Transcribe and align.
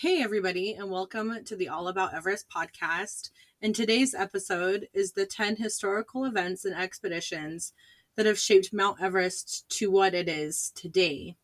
Hey, 0.00 0.22
everybody, 0.22 0.74
and 0.74 0.92
welcome 0.92 1.42
to 1.44 1.56
the 1.56 1.66
All 1.66 1.88
About 1.88 2.14
Everest 2.14 2.46
podcast. 2.48 3.30
And 3.60 3.74
today's 3.74 4.14
episode 4.14 4.86
is 4.94 5.10
the 5.10 5.26
10 5.26 5.56
historical 5.56 6.24
events 6.24 6.64
and 6.64 6.72
expeditions 6.72 7.72
that 8.14 8.24
have 8.24 8.38
shaped 8.38 8.72
Mount 8.72 9.02
Everest 9.02 9.68
to 9.70 9.90
what 9.90 10.14
it 10.14 10.28
is 10.28 10.70
today. 10.76 11.34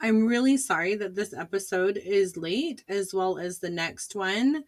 I'm 0.00 0.26
really 0.26 0.56
sorry 0.56 0.94
that 0.94 1.16
this 1.16 1.34
episode 1.34 1.98
is 2.02 2.38
late, 2.38 2.82
as 2.88 3.12
well 3.12 3.36
as 3.36 3.58
the 3.58 3.68
next 3.68 4.14
one. 4.14 4.64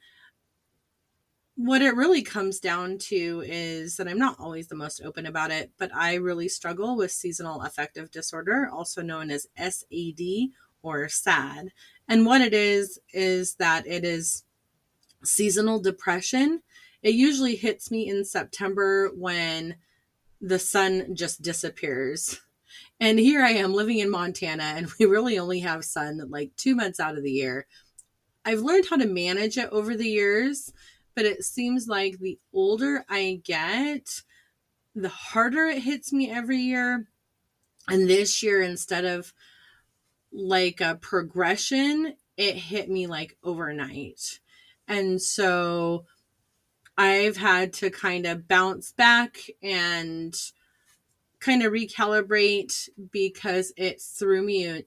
What 1.57 1.81
it 1.81 1.97
really 1.97 2.21
comes 2.21 2.61
down 2.61 2.99
to 3.09 3.43
is 3.47 3.97
that 3.97 4.07
I'm 4.07 4.19
not 4.19 4.39
always 4.39 4.69
the 4.69 4.77
most 4.77 5.01
open 5.03 5.25
about 5.25 5.51
it, 5.51 5.73
but 5.79 5.91
I 5.95 6.17
really 6.17 6.51
struggle 6.51 6.95
with 6.95 7.11
seasonal 7.11 7.63
affective 7.63 8.11
disorder, 8.11 8.69
also 8.71 9.01
known 9.01 9.31
as 9.31 9.47
SAD 9.57 10.51
or 10.83 11.09
SAD. 11.09 11.73
And 12.09 12.25
what 12.25 12.41
it 12.41 12.55
is, 12.55 12.99
is 13.13 13.55
that 13.57 13.87
it 13.87 14.05
is 14.05 14.45
seasonal 15.25 15.81
depression. 15.81 16.63
It 17.03 17.15
usually 17.15 17.57
hits 17.57 17.91
me 17.91 18.09
in 18.09 18.25
September 18.25 19.11
when 19.15 19.77
the 20.41 20.59
sun 20.59 21.15
just 21.15 21.43
disappears. 21.43 22.41
And 23.01 23.19
here 23.19 23.43
I 23.43 23.51
am 23.51 23.75
living 23.75 23.99
in 23.99 24.11
Montana, 24.11 24.63
and 24.63 24.89
we 24.99 25.07
really 25.07 25.39
only 25.39 25.61
have 25.61 25.85
sun 25.85 26.23
like 26.29 26.51
two 26.57 26.75
months 26.75 27.01
out 27.01 27.17
of 27.17 27.23
the 27.23 27.31
year. 27.31 27.67
I've 28.45 28.61
learned 28.61 28.87
how 28.89 28.97
to 28.97 29.07
manage 29.07 29.59
it 29.59 29.69
over 29.71 29.95
the 29.95 30.09
years, 30.09 30.73
but 31.15 31.27
it 31.27 31.45
seems 31.45 31.87
like 31.89 32.19
the 32.19 32.39
older 32.53 33.05
I 33.09 33.41
get, 33.45 34.23
the 34.95 35.09
harder 35.09 35.67
it 35.67 35.83
hits 35.83 36.13
me 36.13 36.31
every 36.31 36.59
year. 36.59 37.09
And 37.89 38.09
this 38.09 38.43
year, 38.43 38.63
instead 38.63 39.05
of 39.05 39.33
like 40.33 40.81
a 40.81 40.97
progression, 41.01 42.15
it 42.37 42.55
hit 42.55 42.89
me 42.89 43.07
like 43.07 43.37
overnight. 43.43 44.41
And 44.87 45.21
so 45.21 46.05
I've 46.97 47.37
had 47.37 47.73
to 47.75 47.91
kind 47.91 48.27
of 48.27 48.49
bounce 48.49 48.93
back 48.93 49.39
and 49.63 50.35
kind 51.41 51.63
of 51.63 51.73
recalibrate 51.73 52.89
because 53.13 53.73
it 53.77 54.01
threw 54.01 54.43
me 54.43 54.85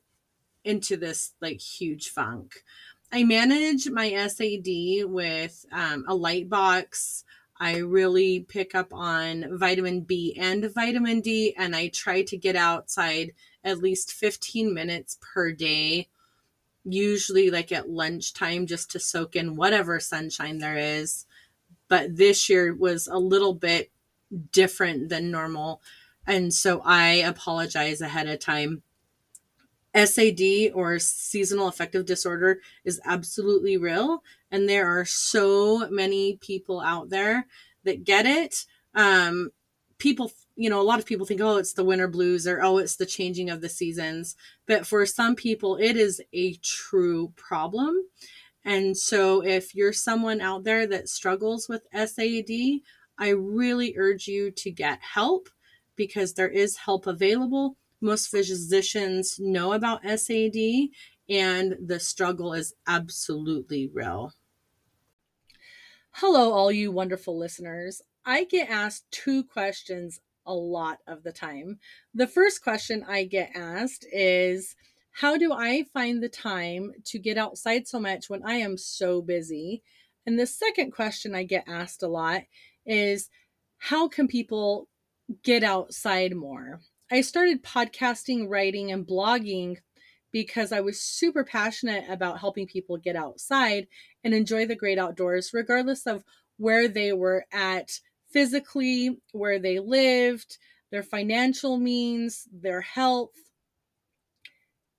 into 0.64 0.98
this 0.98 1.34
like 1.42 1.60
huge 1.60 2.10
funk. 2.10 2.64
I 3.12 3.24
manage 3.24 3.90
my 3.90 4.28
SAD 4.28 5.10
with 5.10 5.66
um, 5.72 6.06
a 6.08 6.16
light 6.16 6.50
box. 6.50 7.26
I 7.62 7.78
really 7.78 8.40
pick 8.40 8.74
up 8.74 8.92
on 8.92 9.60
vitamin 9.60 10.02
B 10.02 10.36
and 10.36 10.66
vitamin 10.74 11.22
D, 11.22 11.54
and 11.56 11.76
I 11.76 11.90
try 11.90 12.24
to 12.24 12.36
get 12.36 12.56
outside 12.56 13.34
at 13.64 13.78
least 13.78 14.14
15 14.14 14.74
minutes 14.74 15.20
per 15.22 15.52
day, 15.52 16.08
usually 16.84 17.52
like 17.52 17.72
at 17.72 17.88
lunchtime, 17.88 18.66
just 18.66 18.90
to 18.92 19.00
soak 19.00 19.36
in 19.36 19.56
whatever 19.56 20.00
sunshine 20.00 20.58
there 20.58 20.76
is. 20.76 21.28
But 21.88 22.18
this 22.18 22.50
year 22.50 22.74
was 22.74 23.06
a 23.06 23.20
little 23.20 23.54
bit 23.54 23.92
different 24.52 25.10
than 25.10 25.30
normal. 25.30 25.84
And 26.26 26.52
so 26.52 26.82
I 26.84 27.10
apologize 27.14 28.02
ahead 28.02 28.28
of 28.28 28.40
time. 28.40 28.82
SAD 29.94 30.72
or 30.74 30.98
seasonal 30.98 31.68
affective 31.68 32.08
disorder 32.08 32.60
is 32.84 33.00
absolutely 33.06 33.78
real. 33.78 34.24
And 34.52 34.68
there 34.68 35.00
are 35.00 35.06
so 35.06 35.90
many 35.90 36.38
people 36.38 36.82
out 36.82 37.10
there 37.10 37.48
that 37.84 38.04
get 38.04 38.26
it. 38.26 38.66
Um, 38.94 39.52
people 39.98 40.32
you 40.56 40.70
know, 40.70 40.82
a 40.82 40.84
lot 40.84 41.00
of 41.00 41.06
people 41.06 41.26
think, 41.26 41.42
oh, 41.42 41.58
it's 41.58 41.74
the 41.74 41.84
winter 41.84 42.08
blues 42.08 42.46
or 42.46 42.62
oh, 42.62 42.78
it's 42.78 42.98
the 42.98 43.06
changing 43.06 43.50
of 43.50 43.62
the 43.62 43.70
seasons. 43.70 44.36
But 44.68 44.86
for 44.86 45.06
some 45.08 45.36
people, 45.36 45.78
it 45.78 45.96
is 45.96 46.22
a 46.34 46.54
true 46.62 47.34
problem. 47.36 47.96
And 48.64 48.96
so 48.96 49.44
if 49.44 49.74
you're 49.74 49.94
someone 49.94 50.40
out 50.40 50.64
there 50.64 50.86
that 50.88 51.10
struggles 51.10 51.68
with 51.68 51.88
SAD, 51.94 52.82
I 53.18 53.30
really 53.30 53.96
urge 53.98 54.28
you 54.28 54.52
to 54.52 54.72
get 54.72 55.00
help 55.02 55.50
because 55.96 56.34
there 56.34 56.50
is 56.50 56.78
help 56.78 57.08
available. 57.08 57.78
Most 58.00 58.28
physicians 58.28 59.40
know 59.40 59.74
about 59.74 60.04
SAD 60.04 60.90
and 61.30 61.76
the 61.84 62.00
struggle 62.00 62.54
is 62.54 62.74
absolutely 62.88 63.90
real. 63.92 64.34
Hello, 66.16 66.52
all 66.52 66.74
you 66.74 66.92
wonderful 66.92 67.38
listeners. 67.38 68.02
I 68.26 68.44
get 68.44 68.70
asked 68.70 69.10
two 69.12 69.46
questions 69.46 70.20
a 70.46 70.54
lot 70.54 71.00
of 71.08 71.24
the 71.24 71.32
time. 71.32 71.80
The 72.14 72.28
first 72.28 72.62
question 72.62 73.04
I 73.08 73.24
get 73.24 73.52
asked 73.56 74.06
is 74.12 74.76
How 75.14 75.38
do 75.38 75.54
I 75.54 75.86
find 75.94 76.22
the 76.22 76.30
time 76.30 76.92
to 77.06 77.18
get 77.18 77.38
outside 77.38 77.88
so 77.88 77.98
much 77.98 78.30
when 78.30 78.44
I 78.46 78.56
am 78.56 78.78
so 78.78 79.22
busy? 79.22 79.84
And 80.26 80.38
the 80.38 80.46
second 80.46 80.92
question 80.92 81.34
I 81.34 81.44
get 81.44 81.64
asked 81.66 82.04
a 82.04 82.10
lot 82.10 82.42
is 82.86 83.30
How 83.78 84.10
can 84.10 84.28
people 84.28 84.90
get 85.44 85.64
outside 85.64 86.36
more? 86.36 86.82
I 87.10 87.22
started 87.22 87.64
podcasting, 87.64 88.50
writing, 88.50 88.92
and 88.92 89.08
blogging 89.08 89.78
because 90.32 90.72
I 90.72 90.82
was 90.82 91.02
super 91.02 91.44
passionate 91.44 92.06
about 92.10 92.40
helping 92.40 92.68
people 92.68 92.98
get 92.98 93.16
outside 93.16 93.88
and 94.24 94.34
enjoy 94.34 94.66
the 94.66 94.76
great 94.76 94.98
outdoors, 94.98 95.52
regardless 95.54 96.08
of 96.08 96.24
where 96.58 96.88
they 96.88 97.14
were 97.14 97.46
at 97.52 98.00
physically, 98.30 99.18
where 99.32 99.60
they 99.60 99.80
lived, 99.80 100.58
their 100.92 101.04
financial 101.04 101.78
means, 101.78 102.48
their 102.52 102.82
health. 102.82 103.32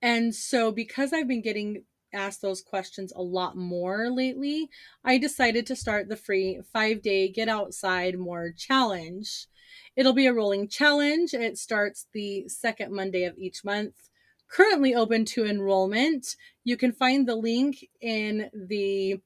And 0.01 0.35
so, 0.35 0.71
because 0.71 1.13
I've 1.13 1.27
been 1.27 1.41
getting 1.41 1.83
asked 2.13 2.41
those 2.41 2.61
questions 2.61 3.11
a 3.15 3.21
lot 3.21 3.55
more 3.55 4.09
lately, 4.11 4.69
I 5.03 5.17
decided 5.17 5.65
to 5.67 5.75
start 5.75 6.09
the 6.09 6.15
free 6.15 6.61
five 6.71 7.01
day 7.01 7.27
Get 7.27 7.49
Outside 7.49 8.17
More 8.17 8.51
challenge. 8.51 9.47
It'll 9.95 10.13
be 10.13 10.27
a 10.27 10.33
rolling 10.33 10.67
challenge. 10.67 11.33
It 11.33 11.57
starts 11.57 12.07
the 12.13 12.47
second 12.47 12.93
Monday 12.93 13.23
of 13.23 13.37
each 13.37 13.63
month. 13.63 14.09
Currently 14.53 14.93
open 14.93 15.25
to 15.25 15.45
enrollment. 15.45 16.35
You 16.63 16.77
can 16.77 16.91
find 16.91 17.27
the 17.27 17.35
link 17.35 17.83
in 18.01 18.51
the 18.53 19.19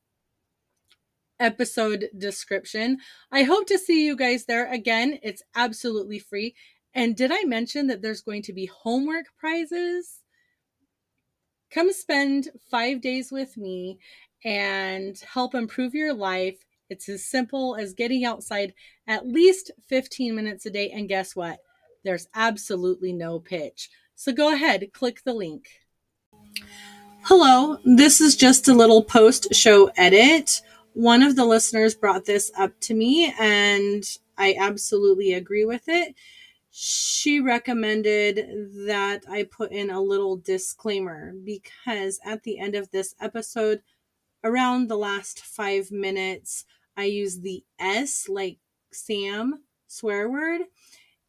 episode 1.37 2.07
description. 2.17 2.99
I 3.29 3.43
hope 3.43 3.67
to 3.67 3.77
see 3.77 4.05
you 4.05 4.15
guys 4.15 4.45
there. 4.45 4.71
Again, 4.71 5.19
it's 5.21 5.43
absolutely 5.53 6.19
free. 6.19 6.55
And 6.93 7.13
did 7.13 7.29
I 7.33 7.43
mention 7.43 7.87
that 7.87 8.01
there's 8.01 8.21
going 8.21 8.41
to 8.43 8.53
be 8.53 8.67
homework 8.67 9.25
prizes? 9.37 10.21
Come 11.71 11.91
spend 11.91 12.47
five 12.71 13.01
days 13.01 13.29
with 13.29 13.57
me 13.57 13.99
and 14.45 15.19
help 15.33 15.53
improve 15.53 15.93
your 15.93 16.13
life. 16.13 16.63
It's 16.89 17.09
as 17.09 17.25
simple 17.25 17.75
as 17.75 17.93
getting 17.93 18.23
outside 18.23 18.73
at 19.07 19.27
least 19.27 19.71
15 19.89 20.33
minutes 20.33 20.65
a 20.65 20.69
day. 20.69 20.89
And 20.91 21.09
guess 21.09 21.35
what? 21.35 21.59
There's 22.05 22.29
absolutely 22.33 23.11
no 23.11 23.39
pitch. 23.39 23.89
So 24.17 24.33
go 24.33 24.53
ahead, 24.53 24.91
click 24.91 25.23
the 25.23 25.33
link. 25.33 25.69
Hello, 27.21 27.77
this 27.85 28.19
is 28.19 28.35
just 28.35 28.67
a 28.67 28.73
little 28.73 29.01
post 29.01 29.53
show 29.53 29.89
edit 29.95 30.61
one 30.97 31.21
of 31.21 31.35
the 31.35 31.45
listeners 31.45 31.93
brought 31.93 32.25
this 32.25 32.49
up 32.57 32.71
to 32.79 32.95
me 32.95 33.31
and 33.39 34.03
I 34.35 34.55
absolutely 34.59 35.33
agree 35.33 35.63
with 35.63 35.83
it. 35.85 36.15
She 36.71 37.39
recommended 37.39 38.37
that 38.87 39.23
I 39.29 39.43
put 39.43 39.71
in 39.71 39.91
a 39.91 40.01
little 40.01 40.37
disclaimer 40.37 41.33
because 41.45 42.19
at 42.25 42.41
the 42.41 42.57
end 42.57 42.73
of 42.73 42.89
this 42.89 43.13
episode, 43.21 43.83
around 44.43 44.87
the 44.87 44.97
last 44.97 45.41
five 45.41 45.91
minutes, 45.91 46.65
I 46.97 47.03
use 47.03 47.41
the 47.41 47.63
S 47.77 48.27
like 48.27 48.57
Sam 48.91 49.61
swear 49.85 50.27
word. 50.27 50.61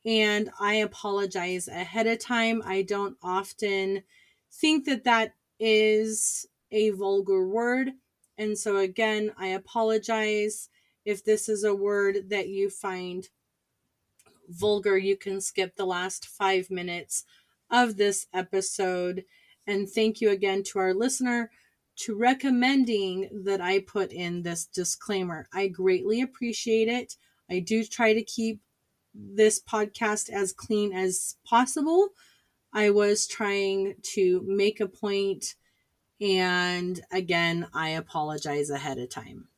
And 0.09 0.51
I 0.59 0.75
apologize 0.75 1.69
ahead 1.69 2.07
of 2.07 2.19
time. 2.19 2.63
I 2.65 2.83
don't 2.83 3.17
often 3.23 4.03
think 4.51 4.87
that 4.87 5.05
that 5.05 5.35
is 5.61 6.47
a 6.71 6.91
vulgar 6.91 7.47
word 7.47 7.91
and 8.39 8.57
so, 8.57 8.77
again, 8.77 9.33
I 9.37 9.49
apologize 9.49 10.71
if 11.05 11.25
this 11.25 11.49
is 11.49 11.65
a 11.65 11.75
word 11.75 12.31
that 12.31 12.49
you 12.49 12.71
find 12.71 13.29
vulgar. 14.49 14.97
You 14.97 15.17
can 15.17 15.41
skip 15.41 15.75
the 15.75 15.85
last 15.85 16.25
five 16.25 16.71
minutes 16.71 17.25
of 17.69 17.97
this 17.97 18.29
episode. 18.33 19.25
And 19.67 19.91
thank 19.91 20.21
you 20.21 20.31
again 20.31 20.63
to 20.65 20.79
our 20.79 20.95
listener 20.95 21.51
to 21.97 22.17
recommending 22.17 23.29
that 23.45 23.61
I 23.61 23.81
put 23.81 24.13
in 24.13 24.43
this 24.43 24.67
disclaimer. 24.67 25.49
I 25.53 25.67
greatly 25.67 26.21
appreciate 26.21 26.87
it. 26.87 27.17
I 27.51 27.59
do 27.59 27.83
try 27.83 28.15
to 28.15 28.23
keep 28.23 28.61
this 29.15 29.61
podcast 29.61 30.31
as 30.31 30.53
clean 30.53 30.93
as 30.93 31.37
possible. 31.45 32.11
I 32.73 32.91
was 32.91 33.27
trying 33.27 33.95
to 34.15 34.43
make 34.47 34.81
a 34.81 34.89
point 34.89 35.55
and 36.21 37.01
again, 37.13 37.69
I 37.73 37.91
apologize 37.91 38.71
ahead 38.71 38.99
of 38.99 39.09
time. 39.09 39.49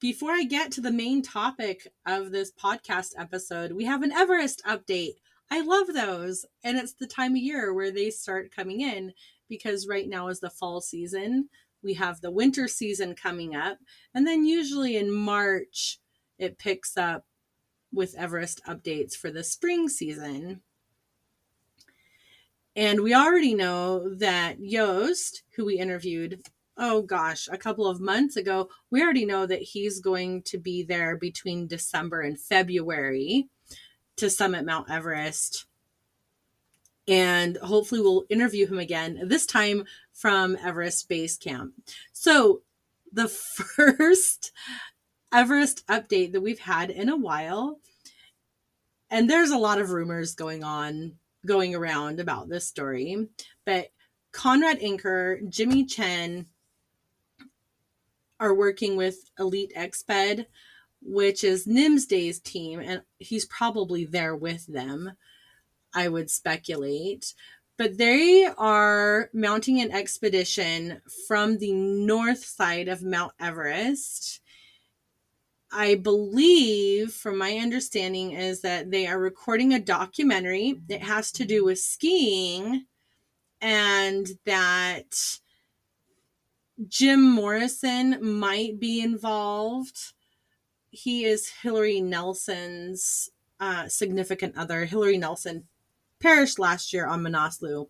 Before 0.00 0.30
I 0.30 0.44
get 0.44 0.70
to 0.72 0.80
the 0.80 0.92
main 0.92 1.22
topic 1.22 1.88
of 2.06 2.30
this 2.30 2.52
podcast 2.52 3.14
episode, 3.18 3.72
we 3.72 3.84
have 3.86 4.02
an 4.02 4.12
Everest 4.12 4.62
update. 4.66 5.14
I 5.50 5.62
love 5.62 5.88
those. 5.88 6.44
And 6.62 6.76
it's 6.76 6.92
the 6.92 7.06
time 7.06 7.32
of 7.32 7.38
year 7.38 7.72
where 7.72 7.90
they 7.90 8.10
start 8.10 8.54
coming 8.54 8.80
in 8.82 9.12
because 9.48 9.88
right 9.88 10.08
now 10.08 10.28
is 10.28 10.40
the 10.40 10.50
fall 10.50 10.80
season. 10.80 11.48
we 11.82 11.94
have 11.94 12.20
the 12.20 12.30
winter 12.30 12.68
season 12.68 13.14
coming 13.14 13.54
up. 13.54 13.78
And 14.14 14.26
then 14.26 14.44
usually 14.44 14.96
in 14.96 15.12
March, 15.12 15.98
it 16.38 16.58
picks 16.58 16.96
up 16.96 17.24
with 17.92 18.14
Everest 18.16 18.60
updates 18.66 19.14
for 19.14 19.30
the 19.30 19.44
spring 19.44 19.88
season. 19.88 20.60
And 22.76 23.00
we 23.00 23.14
already 23.14 23.54
know 23.54 24.14
that 24.16 24.62
Joost, 24.62 25.42
who 25.56 25.64
we 25.64 25.78
interviewed, 25.78 26.42
oh 26.76 27.02
gosh, 27.02 27.48
a 27.50 27.58
couple 27.58 27.86
of 27.86 28.00
months 28.00 28.36
ago, 28.36 28.68
we 28.90 29.02
already 29.02 29.26
know 29.26 29.46
that 29.46 29.62
he's 29.62 30.00
going 30.00 30.42
to 30.42 30.58
be 30.58 30.84
there 30.84 31.16
between 31.16 31.66
December 31.66 32.20
and 32.20 32.38
February 32.38 33.48
to 34.16 34.30
summit 34.30 34.64
Mount 34.64 34.88
Everest. 34.90 35.66
And 37.08 37.56
hopefully, 37.56 38.00
we'll 38.00 38.26
interview 38.28 38.66
him 38.66 38.78
again, 38.78 39.22
this 39.24 39.46
time 39.46 39.84
from 40.12 40.56
Everest 40.62 41.08
Base 41.08 41.36
Camp. 41.36 41.72
So, 42.12 42.62
the 43.12 43.28
first 43.76 44.52
Everest 45.32 45.86
update 45.86 46.32
that 46.32 46.40
we've 46.40 46.58
had 46.58 46.90
in 46.90 47.08
a 47.08 47.16
while, 47.16 47.80
and 49.10 49.28
there's 49.28 49.50
a 49.50 49.58
lot 49.58 49.80
of 49.80 49.90
rumors 49.90 50.34
going 50.34 50.64
on, 50.64 51.16
going 51.46 51.74
around 51.74 52.20
about 52.20 52.48
this 52.48 52.66
story, 52.66 53.28
but 53.64 53.88
Conrad 54.32 54.78
Anker, 54.80 55.40
Jimmy 55.48 55.84
Chin 55.84 56.46
are 58.40 58.54
working 58.54 58.96
with 58.96 59.30
Elite 59.38 59.72
Exped 59.76 60.46
which 61.02 61.44
is 61.44 61.66
Nimsdai's 61.66 62.40
team, 62.40 62.80
and 62.80 63.02
he's 63.18 63.44
probably 63.46 64.04
there 64.04 64.34
with 64.34 64.66
them, 64.66 65.12
I 65.94 66.08
would 66.08 66.30
speculate. 66.30 67.34
But 67.76 67.98
they 67.98 68.48
are 68.58 69.30
mounting 69.32 69.80
an 69.80 69.92
expedition 69.92 71.00
from 71.26 71.58
the 71.58 71.72
north 71.72 72.44
side 72.44 72.88
of 72.88 73.02
Mount 73.02 73.32
Everest. 73.38 74.40
I 75.70 75.96
believe, 75.96 77.12
from 77.12 77.38
my 77.38 77.56
understanding, 77.58 78.32
is 78.32 78.62
that 78.62 78.90
they 78.90 79.06
are 79.06 79.18
recording 79.18 79.74
a 79.74 79.78
documentary 79.78 80.80
that 80.88 81.02
has 81.02 81.30
to 81.32 81.44
do 81.44 81.64
with 81.64 81.78
skiing 81.78 82.86
and 83.60 84.26
that 84.46 85.38
Jim 86.88 87.22
Morrison 87.22 88.18
might 88.22 88.80
be 88.80 89.00
involved 89.00 90.12
he 90.90 91.24
is 91.24 91.52
Hilaree 91.62 92.02
Nelson's 92.02 93.30
uh, 93.60 93.88
significant 93.88 94.56
other. 94.56 94.86
Hilaree 94.86 95.18
Nelson 95.18 95.64
perished 96.20 96.58
last 96.58 96.92
year 96.92 97.06
on 97.06 97.22
Manaslu. 97.22 97.88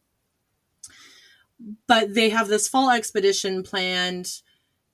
But 1.86 2.14
they 2.14 2.28
have 2.30 2.48
this 2.48 2.68
fall 2.68 2.90
expedition 2.90 3.62
planned, 3.62 4.42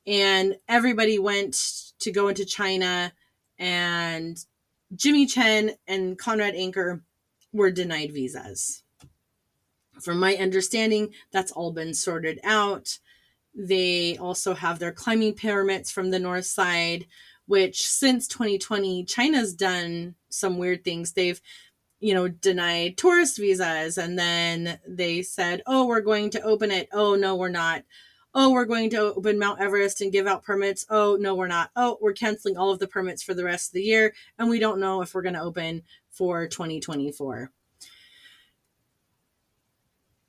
and 0.07 0.57
everybody 0.69 1.19
went 1.19 1.93
to 2.01 2.11
go 2.13 2.29
into 2.29 2.45
China, 2.45 3.13
and 3.59 4.45
Jimmy 4.95 5.27
Chin 5.27 5.73
and 5.87 6.19
Conrad 6.19 6.55
Anker 6.55 7.03
were 7.53 7.71
denied 7.71 8.13
visas. 8.13 8.83
From 10.01 10.19
my 10.19 10.35
understanding, 10.37 11.15
that's 11.33 11.53
all 11.53 11.73
been 11.73 11.95
sorted 11.95 12.41
out. 12.43 12.99
They 13.55 14.19
also 14.19 14.55
have 14.55 14.79
their 14.79 14.93
climbing 14.93 15.35
permits 15.35 15.91
from 15.91 16.11
the 16.11 16.19
north 16.19 16.47
side, 16.47 17.07
which 17.47 17.89
since 17.89 18.27
2020, 18.27 19.05
China's 19.05 19.55
done 19.55 20.17
some 20.29 20.59
weird 20.59 20.83
things. 20.83 21.13
They've, 21.13 21.41
you 22.01 22.13
know, 22.13 22.27
denied 22.27 22.97
tourist 22.97 23.39
visas 23.39 23.97
and 23.97 24.19
then 24.19 24.81
they 24.87 25.23
said, 25.23 25.63
oh, 25.67 25.87
we're 25.87 26.01
going 26.01 26.31
to 26.31 26.43
open 26.43 26.73
it. 26.73 26.89
Oh, 26.93 27.15
no, 27.15 27.37
we're 27.37 27.49
not. 27.49 27.85
Oh, 28.35 28.51
we're 28.51 28.65
going 28.65 28.91
to 28.91 29.15
open 29.15 29.39
Mount 29.39 29.61
Everest 29.61 30.01
and 30.01 30.11
give 30.11 30.27
out 30.27 30.43
permits. 30.43 30.85
Oh, 30.91 31.17
no, 31.21 31.35
we're 31.35 31.47
not. 31.47 31.71
Oh, 31.77 31.99
we're 32.01 32.13
canceling 32.13 32.57
all 32.57 32.71
of 32.71 32.81
the 32.81 32.89
permits 32.89 33.23
for 33.23 33.33
the 33.33 33.45
rest 33.45 33.69
of 33.69 33.75
the 33.75 33.83
year. 33.83 34.13
And 34.39 34.51
we 34.51 34.59
don't 34.59 34.81
know 34.81 35.03
if 35.03 35.15
we're 35.15 35.23
going 35.23 35.35
to 35.35 35.41
open 35.41 35.83
for 36.11 36.49
2024. 36.49 37.51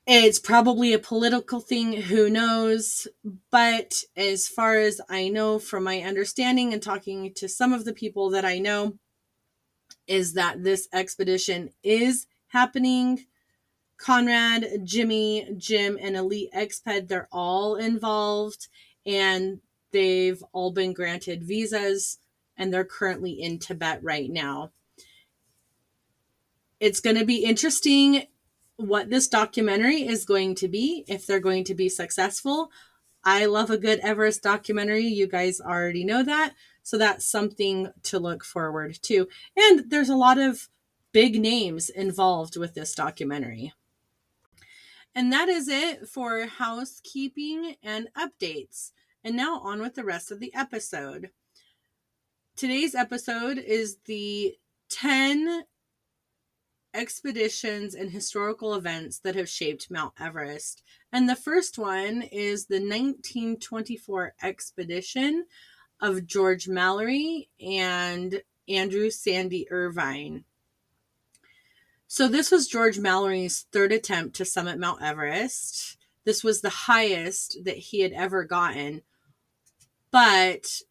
It's 0.08 0.38
probably 0.38 0.92
a 0.92 1.00
political 1.00 1.58
thing, 1.58 1.94
who 1.94 2.30
knows? 2.30 3.08
But 3.50 3.94
as 4.16 4.46
far 4.46 4.76
as 4.76 5.00
I 5.08 5.28
know 5.28 5.58
from 5.58 5.82
my 5.82 5.98
understanding 5.98 6.72
and 6.72 6.80
talking 6.80 7.34
to 7.34 7.48
some 7.48 7.72
of 7.72 7.84
the 7.84 7.92
people 7.92 8.30
that 8.30 8.44
I 8.44 8.58
know, 8.58 8.98
is 10.06 10.34
that 10.34 10.62
this 10.62 10.86
expedition 10.92 11.70
is 11.82 12.28
happening. 12.48 13.26
Conrad, 13.98 14.82
Jimmy, 14.84 15.48
Jim, 15.56 15.98
and 16.00 16.16
Elite 16.16 16.50
Exped, 16.54 17.08
they're 17.08 17.28
all 17.32 17.76
involved 17.76 18.68
and 19.04 19.60
they've 19.92 20.42
all 20.52 20.70
been 20.70 20.92
granted 20.92 21.42
visas 21.44 22.18
and 22.56 22.72
they're 22.72 22.84
currently 22.84 23.32
in 23.32 23.58
Tibet 23.58 24.02
right 24.02 24.30
now. 24.30 24.70
It's 26.78 27.00
going 27.00 27.16
to 27.16 27.24
be 27.24 27.44
interesting 27.44 28.24
what 28.76 29.08
this 29.08 29.28
documentary 29.28 30.06
is 30.06 30.24
going 30.24 30.54
to 30.56 30.68
be, 30.68 31.04
if 31.08 31.26
they're 31.26 31.40
going 31.40 31.64
to 31.64 31.74
be 31.74 31.88
successful. 31.88 32.70
I 33.24 33.46
love 33.46 33.70
a 33.70 33.78
good 33.78 33.98
Everest 34.00 34.42
documentary. 34.42 35.06
You 35.06 35.26
guys 35.26 35.60
already 35.60 36.04
know 36.04 36.22
that. 36.22 36.54
So 36.82 36.98
that's 36.98 37.28
something 37.28 37.90
to 38.04 38.18
look 38.18 38.44
forward 38.44 38.98
to. 39.02 39.26
And 39.56 39.90
there's 39.90 40.10
a 40.10 40.16
lot 40.16 40.38
of 40.38 40.68
big 41.12 41.40
names 41.40 41.88
involved 41.88 42.56
with 42.56 42.74
this 42.74 42.94
documentary. 42.94 43.72
And 45.16 45.32
that 45.32 45.48
is 45.48 45.66
it 45.66 46.06
for 46.06 46.44
housekeeping 46.44 47.76
and 47.82 48.08
updates. 48.14 48.92
And 49.24 49.34
now 49.34 49.60
on 49.60 49.80
with 49.80 49.94
the 49.94 50.04
rest 50.04 50.30
of 50.30 50.40
the 50.40 50.54
episode. 50.54 51.30
Today's 52.54 52.94
episode 52.94 53.56
is 53.56 53.96
the 54.04 54.56
10 54.90 55.62
expeditions 56.92 57.94
and 57.94 58.10
historical 58.10 58.74
events 58.74 59.18
that 59.20 59.34
have 59.36 59.48
shaped 59.48 59.90
Mount 59.90 60.12
Everest. 60.20 60.82
And 61.10 61.26
the 61.26 61.34
first 61.34 61.78
one 61.78 62.20
is 62.20 62.66
the 62.66 62.76
1924 62.76 64.34
expedition 64.42 65.46
of 65.98 66.26
George 66.26 66.68
Mallory 66.68 67.48
and 67.58 68.42
Andrew 68.68 69.08
Sandy 69.08 69.66
Irvine. 69.70 70.44
So, 72.08 72.28
this 72.28 72.50
was 72.50 72.68
George 72.68 72.98
Mallory's 72.98 73.66
third 73.72 73.92
attempt 73.92 74.36
to 74.36 74.44
summit 74.44 74.78
Mount 74.78 75.02
Everest. 75.02 75.96
This 76.24 76.44
was 76.44 76.60
the 76.60 76.70
highest 76.70 77.64
that 77.64 77.76
he 77.76 78.00
had 78.00 78.12
ever 78.12 78.44
gotten. 78.44 79.02
But 80.10 80.82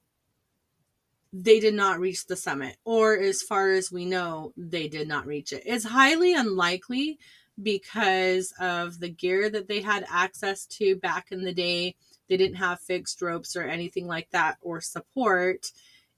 they 1.31 1.59
did 1.59 1.73
not 1.73 1.99
reach 1.99 2.27
the 2.27 2.35
summit, 2.35 2.77
or 2.85 3.17
as 3.17 3.41
far 3.41 3.71
as 3.71 3.91
we 3.91 4.05
know, 4.05 4.53
they 4.55 4.87
did 4.87 5.07
not 5.07 5.25
reach 5.25 5.51
it. 5.51 5.63
It's 5.65 5.85
highly 5.85 6.33
unlikely 6.33 7.19
because 7.61 8.53
of 8.59 8.99
the 8.99 9.09
gear 9.09 9.49
that 9.49 9.67
they 9.67 9.81
had 9.81 10.05
access 10.09 10.65
to 10.65 10.95
back 10.95 11.31
in 11.31 11.43
the 11.43 11.53
day. 11.53 11.95
They 12.29 12.37
didn't 12.37 12.57
have 12.57 12.79
fixed 12.79 13.21
ropes 13.21 13.55
or 13.55 13.63
anything 13.63 14.07
like 14.07 14.29
that 14.31 14.57
or 14.61 14.79
support. 14.81 15.71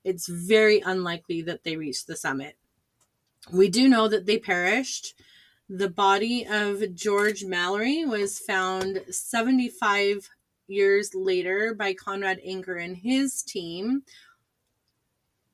It's 0.03 0.27
very 0.27 0.79
unlikely 0.81 1.41
that 1.43 1.63
they 1.63 1.77
reached 1.77 2.07
the 2.07 2.15
summit. 2.15 2.55
We 3.51 3.69
do 3.69 3.87
know 3.87 4.07
that 4.07 4.25
they 4.25 4.37
perished. 4.37 5.13
The 5.69 5.89
body 5.89 6.45
of 6.45 6.95
George 6.95 7.43
Mallory 7.45 8.05
was 8.05 8.39
found 8.39 9.03
75 9.09 10.29
years 10.67 11.15
later 11.15 11.73
by 11.73 11.93
Conrad 11.93 12.39
Anker 12.45 12.75
and 12.75 12.97
his 12.97 13.41
team 13.41 14.03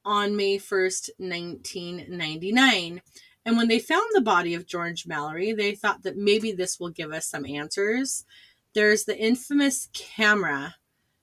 on 0.05 0.35
May 0.35 0.57
1st, 0.57 1.09
1999. 1.17 3.01
And 3.45 3.57
when 3.57 3.67
they 3.67 3.79
found 3.79 4.05
the 4.13 4.21
body 4.21 4.53
of 4.53 4.65
George 4.65 5.05
Mallory, 5.05 5.51
they 5.53 5.75
thought 5.75 6.03
that 6.03 6.17
maybe 6.17 6.51
this 6.51 6.79
will 6.79 6.89
give 6.89 7.11
us 7.11 7.27
some 7.27 7.45
answers. 7.45 8.25
There's 8.73 9.03
the 9.03 9.17
infamous 9.17 9.89
camera 9.93 10.75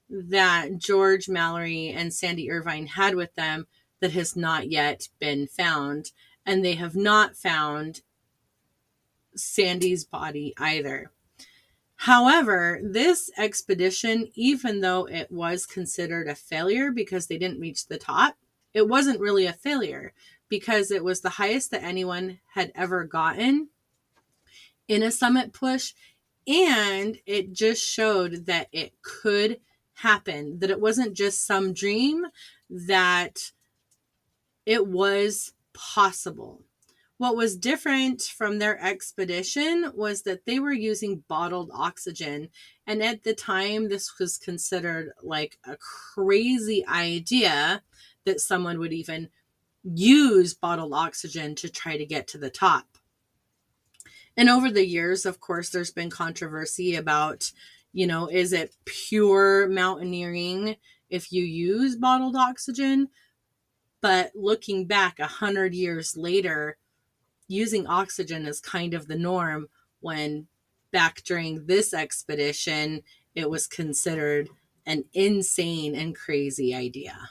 that 0.08 0.78
George 0.78 1.28
Mallory 1.28 1.88
and 1.88 2.12
Sandy 2.12 2.50
Irvine 2.50 2.86
had 2.86 3.14
with 3.14 3.34
them 3.34 3.66
that 4.00 4.12
has 4.12 4.36
not 4.36 4.70
yet 4.70 5.08
been 5.18 5.46
found. 5.46 6.12
And 6.46 6.64
they 6.64 6.74
have 6.74 6.96
not 6.96 7.36
found 7.36 8.00
Sandy's 9.36 10.04
body 10.04 10.54
either. 10.58 11.10
However, 11.96 12.80
this 12.82 13.30
expedition, 13.36 14.30
even 14.34 14.80
though 14.80 15.06
it 15.06 15.30
was 15.30 15.66
considered 15.66 16.28
a 16.28 16.34
failure 16.34 16.90
because 16.90 17.26
they 17.26 17.36
didn't 17.36 17.60
reach 17.60 17.86
the 17.86 17.98
top, 17.98 18.36
it 18.72 18.88
wasn't 18.88 19.20
really 19.20 19.44
a 19.46 19.52
failure 19.52 20.14
because 20.48 20.90
it 20.90 21.04
was 21.04 21.20
the 21.20 21.28
highest 21.30 21.70
that 21.70 21.82
anyone 21.82 22.40
had 22.54 22.72
ever 22.74 23.04
gotten 23.04 23.68
in 24.88 25.02
a 25.02 25.10
summit 25.10 25.52
push. 25.52 25.92
And 26.48 27.18
it 27.26 27.52
just 27.52 27.86
showed 27.86 28.46
that 28.46 28.68
it 28.72 28.94
could 29.02 29.60
happen, 29.92 30.58
that 30.60 30.70
it 30.70 30.80
wasn't 30.80 31.14
just 31.14 31.46
some 31.46 31.74
dream, 31.74 32.26
that 32.70 33.52
it 34.64 34.86
was 34.86 35.52
possible. 35.72 36.62
What 37.18 37.36
was 37.36 37.56
different 37.56 38.22
from 38.22 38.58
their 38.58 38.82
expedition 38.82 39.92
was 39.94 40.22
that 40.22 40.46
they 40.46 40.58
were 40.58 40.72
using 40.72 41.22
bottled 41.28 41.70
oxygen. 41.74 42.48
And 42.86 43.02
at 43.02 43.24
the 43.24 43.34
time, 43.34 43.88
this 43.88 44.18
was 44.18 44.38
considered 44.38 45.12
like 45.22 45.58
a 45.64 45.76
crazy 45.76 46.82
idea 46.86 47.82
that 48.24 48.40
someone 48.40 48.78
would 48.78 48.94
even 48.94 49.28
use 49.84 50.54
bottled 50.54 50.94
oxygen 50.94 51.54
to 51.56 51.68
try 51.68 51.98
to 51.98 52.06
get 52.06 52.26
to 52.28 52.38
the 52.38 52.50
top. 52.50 52.86
And 54.36 54.48
over 54.48 54.70
the 54.70 54.86
years, 54.86 55.26
of 55.26 55.40
course, 55.40 55.68
there's 55.68 55.90
been 55.90 56.08
controversy 56.08 56.94
about, 56.94 57.52
you 57.92 58.06
know, 58.06 58.28
is 58.28 58.54
it 58.54 58.76
pure 58.86 59.68
mountaineering 59.68 60.76
if 61.10 61.32
you 61.32 61.44
use 61.44 61.96
bottled 61.96 62.36
oxygen? 62.36 63.08
But 64.00 64.32
looking 64.34 64.86
back 64.86 65.18
a 65.18 65.26
hundred 65.26 65.74
years 65.74 66.16
later, 66.16 66.76
using 67.48 67.86
oxygen 67.86 68.46
is 68.46 68.60
kind 68.60 68.94
of 68.94 69.08
the 69.08 69.18
norm 69.18 69.68
when 70.00 70.46
back 70.92 71.22
during 71.24 71.66
this 71.66 71.92
expedition, 71.92 73.02
it 73.34 73.50
was 73.50 73.66
considered 73.66 74.48
an 74.86 75.04
insane 75.12 75.94
and 75.94 76.16
crazy 76.16 76.74
idea. 76.74 77.30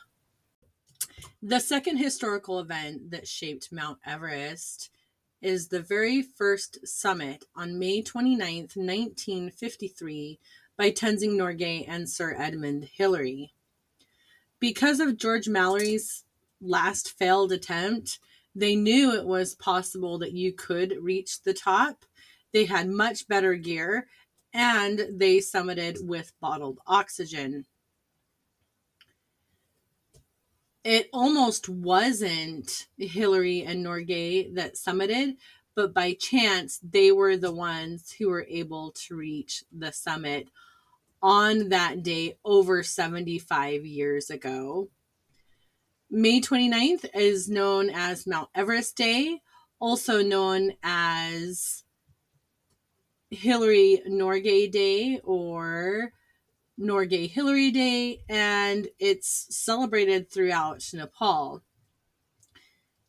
The 1.41 1.59
second 1.59 1.97
historical 1.97 2.59
event 2.59 3.11
that 3.11 3.27
shaped 3.27 3.71
Mount 3.71 3.99
Everest 4.05 4.89
is 5.41 5.69
the 5.69 5.81
very 5.81 6.21
first 6.21 6.85
summit 6.87 7.45
on 7.55 7.79
May 7.79 8.01
29th, 8.01 8.75
1953, 8.75 10.39
by 10.77 10.91
Tenzing 10.91 11.35
Norgay 11.35 11.85
and 11.87 12.09
Sir 12.09 12.35
Edmund 12.37 12.89
Hillary. 12.93 13.53
Because 14.59 14.99
of 14.99 15.17
George 15.17 15.47
Mallory's 15.47 16.25
last 16.61 17.17
failed 17.17 17.51
attempt, 17.51 18.19
they 18.55 18.75
knew 18.75 19.13
it 19.13 19.25
was 19.25 19.55
possible 19.55 20.17
that 20.19 20.33
you 20.33 20.53
could 20.53 20.95
reach 21.01 21.41
the 21.43 21.53
top. 21.53 22.05
They 22.51 22.65
had 22.65 22.89
much 22.89 23.27
better 23.27 23.55
gear 23.55 24.07
and 24.53 25.07
they 25.11 25.37
summited 25.37 26.03
with 26.05 26.33
bottled 26.41 26.79
oxygen. 26.87 27.65
It 30.83 31.09
almost 31.13 31.69
wasn't 31.69 32.87
Hillary 32.97 33.63
and 33.63 33.85
Norgay 33.85 34.55
that 34.55 34.75
summited, 34.75 35.35
but 35.75 35.93
by 35.93 36.13
chance, 36.13 36.79
they 36.81 37.11
were 37.11 37.37
the 37.37 37.51
ones 37.51 38.11
who 38.11 38.29
were 38.29 38.47
able 38.49 38.91
to 38.91 39.15
reach 39.15 39.63
the 39.71 39.91
summit 39.91 40.49
on 41.21 41.69
that 41.69 42.01
day 42.01 42.37
over 42.43 42.81
75 42.81 43.85
years 43.85 44.29
ago. 44.29 44.89
May 46.11 46.41
29th 46.41 47.05
is 47.13 47.49
known 47.49 47.91
as 47.91 48.25
Mount 48.25 48.49
Everest 48.55 48.97
Day, 48.97 49.41
also 49.79 50.23
known 50.23 50.73
as 50.81 51.83
Hillary 53.29 54.01
Norgay 54.07 54.71
Day 54.71 55.19
or 55.23 56.13
Norgay 56.79 57.29
Hillary 57.29 57.69
Day, 57.69 58.21
and 58.27 58.87
it's 58.97 59.55
celebrated 59.55 60.31
throughout 60.31 60.83
Nepal. 60.95 61.61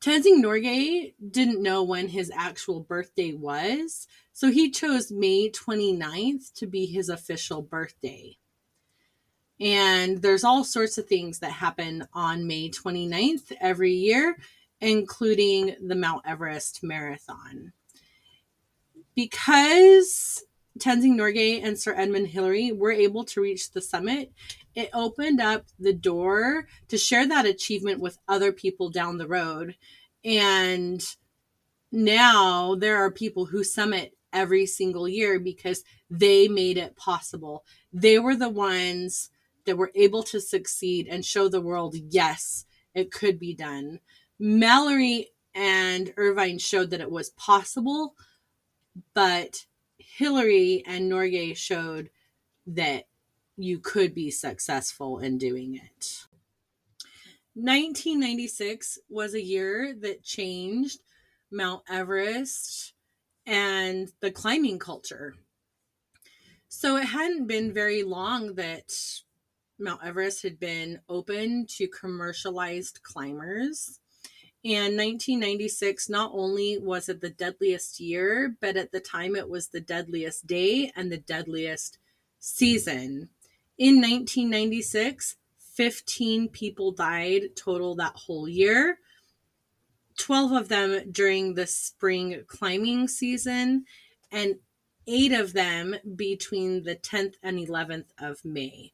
Tenzing 0.02 0.42
Norgay 0.42 1.14
didn't 1.26 1.62
know 1.62 1.82
when 1.82 2.08
his 2.08 2.30
actual 2.34 2.80
birthday 2.80 3.32
was, 3.32 4.06
so 4.34 4.50
he 4.50 4.70
chose 4.70 5.10
May 5.10 5.48
29th 5.48 6.52
to 6.52 6.66
be 6.66 6.84
his 6.84 7.08
official 7.08 7.62
birthday. 7.62 8.36
And 9.60 10.22
there's 10.22 10.44
all 10.44 10.64
sorts 10.64 10.96
of 10.96 11.06
things 11.06 11.38
that 11.40 11.52
happen 11.52 12.06
on 12.14 12.46
May 12.46 12.70
29th 12.70 13.52
every 13.60 13.92
year, 13.92 14.38
including 14.80 15.76
the 15.86 15.94
Mount 15.94 16.22
Everest 16.26 16.82
Marathon. 16.82 17.72
Because 19.14 20.42
Tenzing 20.78 21.14
Norgay 21.14 21.62
and 21.62 21.78
Sir 21.78 21.94
Edmund 21.94 22.28
Hillary 22.28 22.72
were 22.72 22.92
able 22.92 23.24
to 23.24 23.42
reach 23.42 23.70
the 23.70 23.82
summit, 23.82 24.32
it 24.74 24.88
opened 24.94 25.40
up 25.40 25.66
the 25.78 25.92
door 25.92 26.66
to 26.88 26.96
share 26.96 27.26
that 27.28 27.44
achievement 27.44 28.00
with 28.00 28.18
other 28.28 28.52
people 28.52 28.88
down 28.88 29.18
the 29.18 29.28
road. 29.28 29.76
And 30.24 31.04
now 31.92 32.76
there 32.76 32.96
are 32.96 33.10
people 33.10 33.46
who 33.46 33.64
summit 33.64 34.16
every 34.32 34.64
single 34.64 35.08
year 35.08 35.38
because 35.40 35.82
they 36.08 36.48
made 36.48 36.78
it 36.78 36.96
possible. 36.96 37.64
They 37.92 38.18
were 38.18 38.36
the 38.36 38.48
ones 38.48 39.29
that 39.64 39.76
were 39.76 39.92
able 39.94 40.22
to 40.24 40.40
succeed 40.40 41.06
and 41.08 41.24
show 41.24 41.48
the 41.48 41.60
world, 41.60 41.94
yes, 41.94 42.64
it 42.94 43.12
could 43.12 43.38
be 43.38 43.54
done. 43.54 44.00
Mallory 44.38 45.28
and 45.54 46.12
Irvine 46.16 46.58
showed 46.58 46.90
that 46.90 47.00
it 47.00 47.10
was 47.10 47.30
possible, 47.30 48.14
but 49.14 49.66
Hillary 49.98 50.82
and 50.86 51.10
Norgay 51.10 51.56
showed 51.56 52.10
that 52.66 53.04
you 53.56 53.78
could 53.78 54.14
be 54.14 54.30
successful 54.30 55.18
in 55.18 55.38
doing 55.38 55.74
it. 55.74 56.26
1996 57.54 58.98
was 59.08 59.34
a 59.34 59.42
year 59.42 59.94
that 60.00 60.22
changed 60.22 61.00
Mount 61.50 61.82
Everest 61.88 62.94
and 63.46 64.10
the 64.20 64.30
climbing 64.30 64.78
culture. 64.78 65.34
So 66.68 66.96
it 66.96 67.04
hadn't 67.04 67.48
been 67.48 67.72
very 67.72 68.04
long 68.04 68.54
that 68.54 68.92
Mount 69.80 70.04
Everest 70.04 70.42
had 70.42 70.60
been 70.60 71.00
open 71.08 71.66
to 71.70 71.88
commercialized 71.88 73.02
climbers. 73.02 73.98
And 74.62 74.96
1996 74.96 76.10
not 76.10 76.32
only 76.34 76.78
was 76.78 77.08
it 77.08 77.22
the 77.22 77.30
deadliest 77.30 77.98
year, 77.98 78.54
but 78.60 78.76
at 78.76 78.92
the 78.92 79.00
time 79.00 79.34
it 79.34 79.48
was 79.48 79.68
the 79.68 79.80
deadliest 79.80 80.46
day 80.46 80.92
and 80.94 81.10
the 81.10 81.16
deadliest 81.16 81.98
season. 82.38 83.30
In 83.78 83.96
1996, 83.96 85.36
15 85.58 86.48
people 86.48 86.92
died 86.92 87.56
total 87.56 87.94
that 87.94 88.16
whole 88.16 88.46
year. 88.46 88.98
12 90.18 90.52
of 90.52 90.68
them 90.68 91.10
during 91.10 91.54
the 91.54 91.66
spring 91.66 92.42
climbing 92.46 93.08
season, 93.08 93.86
and 94.30 94.56
eight 95.06 95.32
of 95.32 95.54
them 95.54 95.94
between 96.14 96.82
the 96.82 96.94
10th 96.94 97.36
and 97.42 97.58
11th 97.58 98.08
of 98.18 98.44
May 98.44 98.92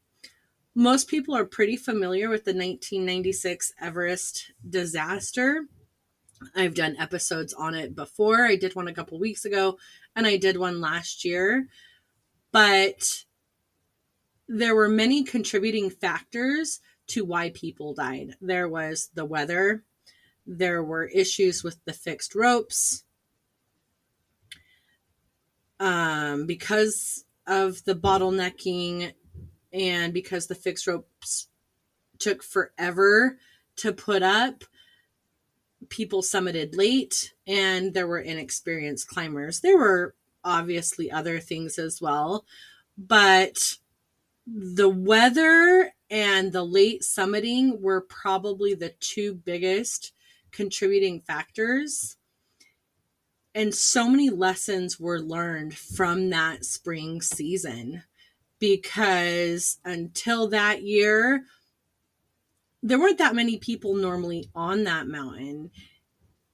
most 0.76 1.08
people 1.08 1.34
are 1.34 1.46
pretty 1.46 1.74
familiar 1.74 2.28
with 2.28 2.44
the 2.44 2.50
1996 2.50 3.72
Everest 3.80 4.52
disaster. 4.68 5.64
I've 6.54 6.74
done 6.74 6.96
episodes 6.98 7.54
on 7.54 7.74
it 7.74 7.96
before. 7.96 8.44
I 8.44 8.56
did 8.56 8.76
one 8.76 8.86
a 8.86 8.92
couple 8.92 9.18
weeks 9.18 9.46
ago 9.46 9.78
and 10.14 10.26
I 10.26 10.36
did 10.36 10.58
one 10.58 10.82
last 10.82 11.24
year. 11.24 11.68
But 12.52 13.24
there 14.46 14.74
were 14.74 14.90
many 14.90 15.24
contributing 15.24 15.88
factors 15.88 16.80
to 17.08 17.24
why 17.24 17.52
people 17.54 17.94
died. 17.94 18.34
There 18.42 18.68
was 18.68 19.08
the 19.14 19.24
weather, 19.24 19.82
there 20.46 20.84
were 20.84 21.06
issues 21.06 21.64
with 21.64 21.82
the 21.86 21.94
fixed 21.94 22.34
ropes. 22.34 23.02
Um, 25.80 26.44
because 26.44 27.24
of 27.46 27.82
the 27.84 27.94
bottlenecking 27.94 29.14
and 29.76 30.14
because 30.14 30.46
the 30.46 30.54
fixed 30.54 30.86
ropes 30.86 31.48
took 32.18 32.42
forever 32.42 33.38
to 33.76 33.92
put 33.92 34.22
up, 34.22 34.64
people 35.90 36.22
summited 36.22 36.74
late 36.74 37.34
and 37.46 37.92
there 37.92 38.06
were 38.06 38.18
inexperienced 38.18 39.06
climbers. 39.06 39.60
There 39.60 39.76
were 39.76 40.14
obviously 40.42 41.12
other 41.12 41.38
things 41.38 41.78
as 41.78 42.00
well, 42.00 42.46
but 42.96 43.58
the 44.46 44.88
weather 44.88 45.92
and 46.08 46.52
the 46.52 46.64
late 46.64 47.02
summiting 47.02 47.80
were 47.80 48.00
probably 48.00 48.72
the 48.74 48.94
two 49.00 49.34
biggest 49.34 50.12
contributing 50.52 51.20
factors. 51.20 52.16
And 53.54 53.74
so 53.74 54.08
many 54.08 54.30
lessons 54.30 54.98
were 54.98 55.20
learned 55.20 55.76
from 55.76 56.30
that 56.30 56.64
spring 56.64 57.20
season 57.20 58.04
because 58.58 59.78
until 59.84 60.48
that 60.48 60.82
year, 60.82 61.44
there 62.82 62.98
weren't 62.98 63.18
that 63.18 63.34
many 63.34 63.58
people 63.58 63.94
normally 63.94 64.48
on 64.54 64.84
that 64.84 65.08
mountain. 65.08 65.70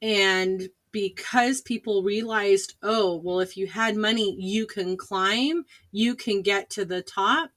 And 0.00 0.68
because 0.92 1.61
people 1.61 2.02
realized, 2.02 2.75
oh, 2.82 3.16
well, 3.16 3.40
if 3.40 3.56
you 3.56 3.66
had 3.66 3.97
money, 3.97 4.35
you 4.38 4.66
can 4.66 4.97
climb, 4.97 5.64
you 5.90 6.14
can 6.14 6.42
get 6.42 6.71
to 6.71 6.85
the 6.85 7.02
top, 7.02 7.50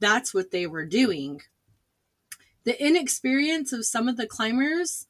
that's 0.00 0.32
what 0.32 0.50
they 0.50 0.66
were 0.66 0.84
doing. 0.84 1.40
The 2.64 2.80
inexperience 2.84 3.72
of 3.72 3.86
some 3.86 4.08
of 4.08 4.16
the 4.16 4.26
climbers, 4.26 5.06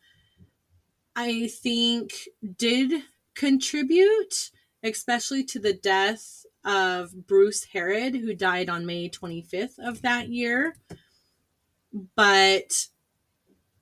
I 1.15 1.49
think, 1.49 2.29
did 2.57 3.03
contribute, 3.35 4.51
especially 4.83 5.45
to 5.45 5.59
the 5.59 5.73
death 5.73 6.45
of 6.67 7.27
Bruce 7.27 7.65
Herrod, 7.65 8.17
who 8.17 8.35
died 8.35 8.69
on 8.69 8.85
May 8.85 9.09
25th 9.09 9.79
of 9.79 10.03
that 10.03 10.29
year. 10.29 10.77
But 12.17 12.89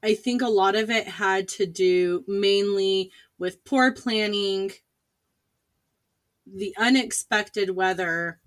I 0.02 0.14
think 0.14 0.42
a 0.42 0.48
lot 0.48 0.76
of 0.76 0.90
it 0.90 1.08
had 1.08 1.48
to 1.48 1.66
do 1.66 2.24
mainly 2.28 3.10
with 3.38 3.64
poor 3.64 3.90
planning, 3.90 4.72
the 6.46 6.74
unexpected 6.78 7.70
weather, 7.70 8.38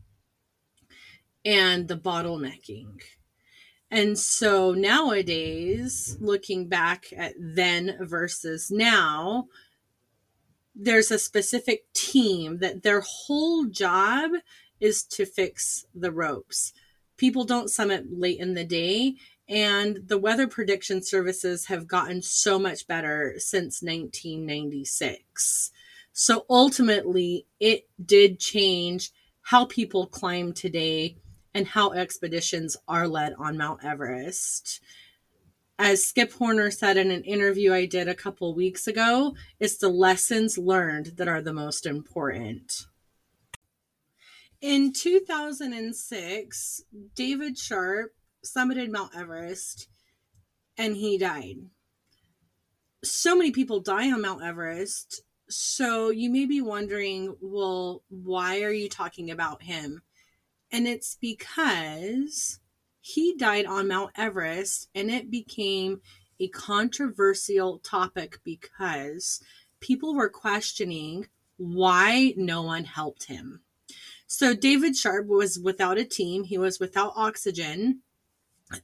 and 1.44 1.88
the 1.88 1.98
bottlenecking. 1.98 3.02
And 3.90 4.20
so 4.20 4.74
nowadays, 4.74 6.18
looking 6.20 6.68
back 6.68 7.06
at 7.16 7.34
then 7.40 7.98
versus 8.02 8.70
now, 8.70 9.48
there's 10.80 11.12
a 11.12 11.20
specific 11.20 11.92
team 11.94 12.60
that 12.60 12.84
their 12.84 13.02
whole 13.02 13.66
job 13.66 14.32
is 14.80 15.04
to 15.04 15.26
fix 15.26 15.86
the 15.96 16.12
ropes. 16.12 16.72
People 17.18 17.46
don't 17.46 17.72
summit 17.72 18.06
late 18.12 18.40
in 18.40 18.54
the 18.54 18.64
day, 18.64 19.16
and 19.50 20.02
the 20.06 20.20
weather 20.20 20.48
prediction 20.48 21.02
services 21.02 21.66
have 21.66 21.88
gotten 21.88 22.22
so 22.22 22.60
much 22.60 22.86
better 22.86 23.34
since 23.38 23.82
1996. 23.82 25.72
So 26.14 26.46
ultimately, 26.50 27.48
it 27.60 27.88
did 28.04 28.40
change 28.40 29.12
how 29.42 29.66
people 29.66 30.06
climb 30.06 30.54
today 30.54 31.18
and 31.54 31.66
how 31.66 31.92
expeditions 31.94 32.78
are 32.88 33.08
led 33.08 33.34
on 33.40 33.58
Mount 33.58 33.84
Everest 33.84 34.80
as 35.80 36.06
Skip 36.06 36.34
Horner 36.34 36.72
said 36.72 36.98
in 36.98 37.12
an 37.12 37.24
interview 37.24 37.74
I 37.74 37.86
did 37.86 38.08
a 38.08 38.16
couple 38.16 38.54
weeks 38.56 38.88
ago, 38.88 39.36
it's 39.60 39.78
the 39.78 39.90
lessons 39.90 40.58
learned 40.58 41.18
that 41.18 41.28
are 41.28 41.42
the 41.42 41.54
most 41.54 41.86
important. 41.86 42.86
In 44.60 44.92
2006, 44.92 46.82
David 47.14 47.58
Sharp 47.60 48.14
summited 48.44 48.90
Mount 48.90 49.16
Everest 49.16 49.88
and 50.78 50.96
he 50.96 51.18
died. 51.18 51.58
So 53.04 53.36
many 53.36 53.52
people 53.52 53.80
die 53.80 54.12
on 54.12 54.22
Mount 54.22 54.44
Everest. 54.44 55.22
So 55.48 56.10
you 56.10 56.32
may 56.32 56.46
be 56.46 56.60
wondering, 56.60 57.36
well, 57.40 58.04
why 58.10 58.64
are 58.64 58.72
you 58.72 58.90
talking 58.90 59.30
about 59.30 59.62
him? 59.62 60.02
And 60.72 60.88
it's 60.88 61.16
because 61.22 62.60
he 63.08 63.34
died 63.36 63.66
on 63.66 63.88
Mount 63.88 64.12
Everest 64.18 64.90
and 64.94 65.10
it 65.10 65.32
became 65.32 66.02
a 66.42 66.50
controversial 66.50 67.80
topic 67.80 68.40
because 68.44 69.42
people 69.80 70.14
were 70.14 70.28
questioning 70.28 71.28
why 71.56 72.34
no 72.36 72.62
one 72.64 72.84
helped 72.84 73.24
him. 73.24 73.62
So 74.28 74.54
David 74.54 74.98
Sharp 74.98 75.26
was 75.28 75.58
without 75.58 75.98
a 75.98 76.04
team, 76.04 76.44
he 76.44 76.58
was 76.58 76.82
without 76.82 77.14
oxygen, 77.16 78.02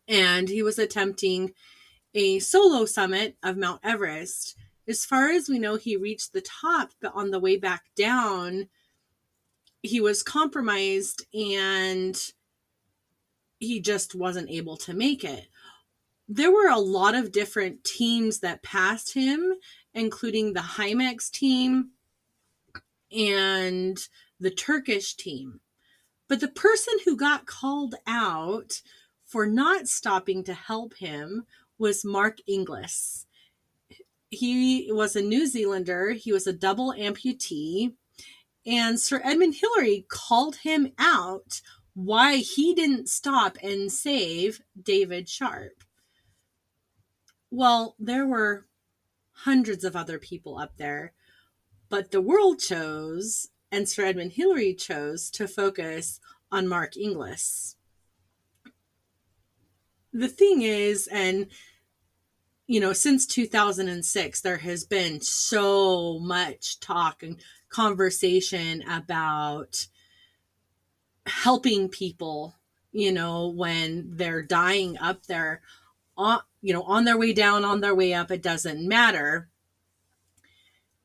and 0.07 0.47
he 0.47 0.63
was 0.63 0.79
attempting 0.79 1.53
a 2.13 2.39
solo 2.39 2.85
summit 2.85 3.35
of 3.43 3.57
Mount 3.57 3.81
Everest. 3.83 4.55
As 4.87 5.03
far 5.03 5.31
as 5.31 5.49
we 5.49 5.59
know, 5.59 5.75
he 5.75 5.97
reached 5.97 6.31
the 6.31 6.41
top, 6.41 6.91
but 7.01 7.11
on 7.13 7.31
the 7.31 7.41
way 7.41 7.57
back 7.57 7.83
down, 7.97 8.69
he 9.81 9.99
was 9.99 10.23
compromised 10.23 11.25
and 11.33 12.17
he 13.63 13.79
just 13.79 14.15
wasn't 14.15 14.50
able 14.50 14.77
to 14.77 14.93
make 14.93 15.24
it. 15.24 15.48
There 16.27 16.51
were 16.51 16.70
a 16.70 16.79
lot 16.79 17.15
of 17.15 17.32
different 17.32 17.84
teams 17.84 18.39
that 18.39 18.63
passed 18.63 19.13
him, 19.13 19.53
including 19.93 20.53
the 20.53 20.62
Himex 20.62 21.29
team 21.29 21.91
and 23.12 23.98
the 24.39 24.51
Turkish 24.51 25.15
team. 25.15 25.60
But 26.27 26.39
the 26.39 26.48
person 26.48 26.96
who 27.05 27.15
got 27.15 27.46
called 27.46 27.96
out 28.08 28.82
for 29.25 29.46
not 29.46 29.88
stopping 29.88 30.43
to 30.46 30.53
help 30.53 30.96
him 30.96 31.46
was 31.77 32.05
Mark 32.05 32.38
Inglis. 32.48 33.25
He 34.29 34.89
was 34.91 35.15
a 35.15 35.22
New 35.22 35.46
Zealander, 35.46 36.12
he 36.12 36.32
was 36.32 36.48
a 36.48 36.53
double 36.53 36.93
amputee, 36.93 37.93
and 38.65 39.00
Sir 39.00 39.22
Edmund 39.24 39.55
Hillary 39.55 40.05
called 40.08 40.55
him 40.58 40.91
out 40.98 41.62
why 41.93 42.38
he 42.38 42.73
didn't 42.73 43.09
stop 43.09 43.57
and 43.62 43.91
save 43.91 44.62
David 44.81 45.29
Sharp. 45.29 45.83
Well, 47.51 47.95
there 47.99 48.25
were 48.25 48.65
hundreds 49.32 49.84
of 49.84 49.95
other 49.95 50.17
people 50.17 50.58
up 50.58 50.77
there, 50.77 51.13
but 51.89 52.12
the 52.12 52.21
world 52.21 52.60
chose, 52.60 53.49
and 53.71 53.88
Sir 53.88 54.06
Edmund 54.06 54.34
Hillary 54.34 54.73
chose 54.73 55.29
to 55.32 55.47
focus 55.47 56.19
on 56.51 56.67
Mark 56.67 56.97
Inglis. 56.97 57.75
The 60.12 60.27
thing 60.27 60.62
is, 60.62 61.08
and 61.08 61.47
you 62.65 62.79
know, 62.79 62.93
since 62.93 63.25
2006, 63.25 64.41
there 64.41 64.58
has 64.58 64.86
been 64.86 65.21
so 65.21 66.17
much 66.19 66.79
talk 66.79 67.21
and 67.21 67.38
conversation 67.69 68.82
about 68.89 69.88
helping 71.25 71.89
people, 71.89 72.55
you 72.91 73.12
know, 73.12 73.47
when 73.47 74.15
they're 74.15 74.41
dying 74.41 74.97
up 74.99 75.25
there, 75.25 75.62
on, 76.17 76.39
you 76.62 76.73
know, 76.73 76.83
on 76.83 77.05
their 77.05 77.17
way 77.17 77.33
down, 77.33 77.65
on 77.65 77.81
their 77.81 77.95
way 77.95 78.13
up, 78.13 78.31
it 78.31 78.41
doesn't 78.41 78.88
matter. 78.88 79.49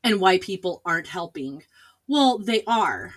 And 0.03 0.21
why 0.21 0.37
people 0.37 0.81
aren't 0.85 1.07
helping. 1.07 1.63
Well, 2.07 2.37
they 2.37 2.63
are. 2.65 3.13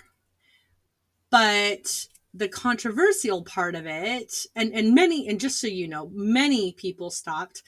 But 1.30 2.08
the 2.34 2.48
controversial 2.48 3.42
part 3.42 3.74
of 3.74 3.86
it, 3.86 4.46
and, 4.56 4.72
and 4.72 4.94
many, 4.94 5.28
and 5.28 5.38
just 5.38 5.60
so 5.60 5.66
you 5.66 5.86
know, 5.86 6.10
many 6.12 6.72
people 6.72 7.10
stopped 7.10 7.62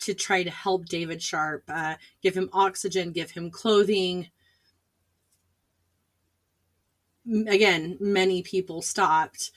to 0.00 0.14
try 0.14 0.42
to 0.42 0.50
help 0.50 0.86
David 0.86 1.20
Sharp, 1.20 1.64
uh, 1.68 1.96
give 2.22 2.34
him 2.34 2.48
oxygen, 2.52 3.12
give 3.12 3.32
him 3.32 3.50
clothing, 3.50 4.28
again, 7.46 7.96
many 8.00 8.42
people 8.42 8.82
stopped. 8.82 9.50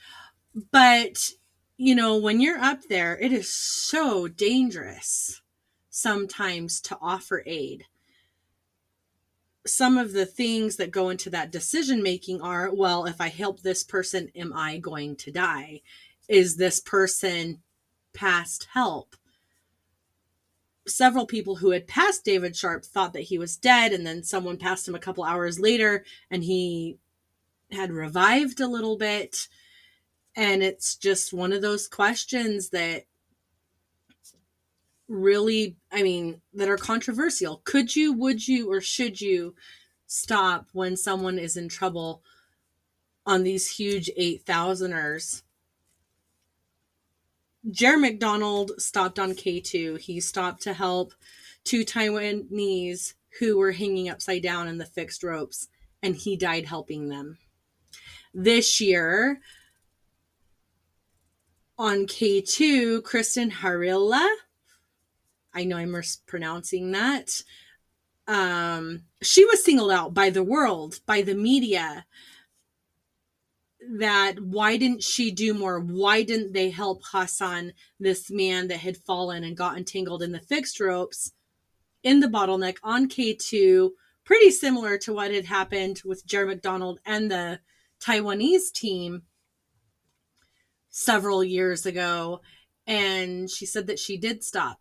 But, 0.70 1.30
you 1.76 1.94
know, 1.94 2.16
when 2.16 2.40
you're 2.40 2.58
up 2.58 2.82
there, 2.88 3.18
it 3.18 3.32
is 3.32 3.52
so 3.52 4.28
dangerous 4.28 5.40
sometimes 5.90 6.80
to 6.82 6.98
offer 7.00 7.42
aid. 7.46 7.84
Some 9.66 9.96
of 9.96 10.12
the 10.12 10.26
things 10.26 10.76
that 10.76 10.90
go 10.90 11.08
into 11.08 11.30
that 11.30 11.52
decision 11.52 12.02
making 12.02 12.42
are 12.42 12.74
well, 12.74 13.06
if 13.06 13.20
I 13.20 13.28
help 13.28 13.60
this 13.60 13.84
person, 13.84 14.30
am 14.34 14.52
I 14.52 14.78
going 14.78 15.16
to 15.16 15.30
die? 15.30 15.82
Is 16.28 16.56
this 16.56 16.80
person 16.80 17.62
past 18.12 18.68
help? 18.72 19.16
several 20.86 21.26
people 21.26 21.56
who 21.56 21.70
had 21.70 21.86
passed 21.86 22.24
David 22.24 22.56
Sharp 22.56 22.84
thought 22.84 23.12
that 23.12 23.22
he 23.22 23.38
was 23.38 23.56
dead, 23.56 23.92
and 23.92 24.06
then 24.06 24.22
someone 24.22 24.56
passed 24.56 24.86
him 24.88 24.94
a 24.94 25.00
couple 25.00 25.24
hours 25.24 25.60
later 25.60 26.04
and 26.30 26.42
he 26.44 26.98
had 27.72 27.90
revived 27.90 28.60
a 28.60 28.68
little 28.68 28.96
bit. 28.96 29.48
And 30.34 30.62
it's 30.62 30.96
just 30.96 31.32
one 31.32 31.52
of 31.52 31.62
those 31.62 31.88
questions 31.88 32.70
that 32.70 33.04
really, 35.08 35.76
I 35.92 36.02
mean, 36.02 36.40
that 36.54 36.68
are 36.68 36.78
controversial. 36.78 37.60
Could 37.64 37.94
you, 37.94 38.12
would 38.14 38.46
you, 38.48 38.70
or 38.70 38.80
should 38.80 39.20
you 39.20 39.54
stop 40.06 40.68
when 40.72 40.96
someone 40.96 41.38
is 41.38 41.56
in 41.56 41.68
trouble 41.68 42.22
on 43.26 43.42
these 43.42 43.76
huge 43.76 44.10
8,000ers? 44.18 45.42
Jerry 47.70 48.00
McDonald 48.00 48.72
stopped 48.78 49.18
on 49.18 49.32
K2. 49.32 50.00
He 50.00 50.18
stopped 50.20 50.62
to 50.62 50.72
help 50.72 51.12
two 51.62 51.84
Taiwanese 51.84 53.14
who 53.38 53.56
were 53.56 53.72
hanging 53.72 54.08
upside 54.08 54.42
down 54.42 54.66
in 54.66 54.78
the 54.78 54.84
fixed 54.84 55.22
ropes, 55.22 55.68
and 56.02 56.16
he 56.16 56.36
died 56.36 56.66
helping 56.66 57.08
them 57.08 57.38
this 58.34 58.80
year 58.80 59.40
on 61.78 62.06
K2, 62.06 63.02
Kristin 63.02 63.50
Harila. 63.50 64.28
I 65.54 65.64
know 65.64 65.76
I'm 65.76 65.90
mispronouncing 65.90 66.92
that. 66.92 67.42
Um, 68.26 69.02
she 69.20 69.44
was 69.44 69.64
singled 69.64 69.90
out 69.90 70.14
by 70.14 70.30
the 70.30 70.44
world, 70.44 71.00
by 71.06 71.22
the 71.22 71.34
media, 71.34 72.06
that 73.96 74.38
why 74.40 74.76
didn't 74.76 75.02
she 75.02 75.30
do 75.30 75.54
more? 75.54 75.80
Why 75.80 76.22
didn't 76.22 76.52
they 76.52 76.70
help 76.70 77.02
Hassan, 77.04 77.72
this 77.98 78.30
man 78.30 78.68
that 78.68 78.78
had 78.78 78.96
fallen 78.96 79.44
and 79.44 79.56
got 79.56 79.76
entangled 79.76 80.22
in 80.22 80.32
the 80.32 80.40
fixed 80.40 80.78
ropes 80.78 81.32
in 82.02 82.20
the 82.20 82.28
bottleneck 82.28 82.76
on 82.82 83.08
K2? 83.08 83.90
Pretty 84.24 84.50
similar 84.52 84.98
to 84.98 85.12
what 85.12 85.32
had 85.32 85.46
happened 85.46 86.00
with 86.04 86.24
Jerry 86.24 86.46
McDonald 86.46 87.00
and 87.04 87.30
the 87.30 87.58
Taiwanese 88.02 88.72
team 88.72 89.22
several 90.90 91.44
years 91.44 91.86
ago. 91.86 92.40
And 92.86 93.48
she 93.48 93.64
said 93.64 93.86
that 93.86 93.98
she 93.98 94.16
did 94.16 94.42
stop, 94.42 94.80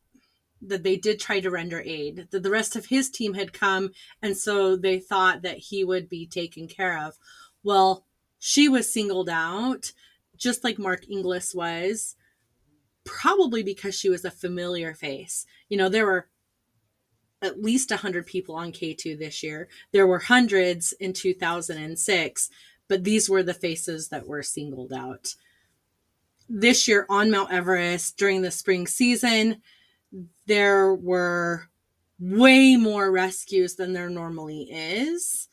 that 0.61 0.83
they 0.83 0.97
did 0.97 1.19
try 1.19 1.39
to 1.39 1.51
render 1.51 1.81
aid, 1.81 2.27
that 2.31 2.41
the 2.43 2.49
rest 2.49 2.75
of 2.75 2.87
his 2.87 3.09
team 3.09 3.35
had 3.35 3.53
come. 3.53 3.91
And 4.21 4.35
so 4.35 4.75
they 4.75 4.99
thought 4.99 5.43
that 5.43 5.57
he 5.57 5.83
would 5.83 6.09
be 6.09 6.25
taken 6.25 6.67
care 6.67 6.97
of. 6.97 7.17
Well, 7.63 8.05
she 8.39 8.67
was 8.67 8.91
singled 8.91 9.29
out, 9.29 9.91
just 10.35 10.63
like 10.63 10.79
Mark 10.79 11.07
Inglis 11.07 11.53
was. 11.53 12.15
probably 13.03 13.63
because 13.63 13.95
she 13.95 14.09
was 14.09 14.25
a 14.25 14.31
familiar 14.31 14.93
face. 14.93 15.45
You 15.69 15.77
know, 15.77 15.89
there 15.89 16.05
were 16.05 16.27
at 17.41 17.61
least 17.61 17.89
100 17.89 18.25
people 18.25 18.55
on 18.55 18.71
K2 18.71 19.17
this 19.17 19.41
year. 19.41 19.67
There 19.91 20.05
were 20.05 20.19
hundreds 20.19 20.93
in 20.93 21.13
2006, 21.13 22.49
but 22.91 23.05
these 23.05 23.29
were 23.29 23.41
the 23.41 23.53
faces 23.53 24.09
that 24.09 24.27
were 24.27 24.43
singled 24.43 24.91
out. 24.91 25.35
This 26.49 26.89
year 26.89 27.05
on 27.07 27.31
Mount 27.31 27.49
Everest 27.49 28.17
during 28.17 28.41
the 28.41 28.51
spring 28.51 28.85
season, 28.85 29.61
there 30.45 30.93
were 30.93 31.69
way 32.19 32.75
more 32.75 33.09
rescues 33.09 33.75
than 33.77 33.93
there 33.93 34.09
normally 34.09 34.63
is. 34.63 35.47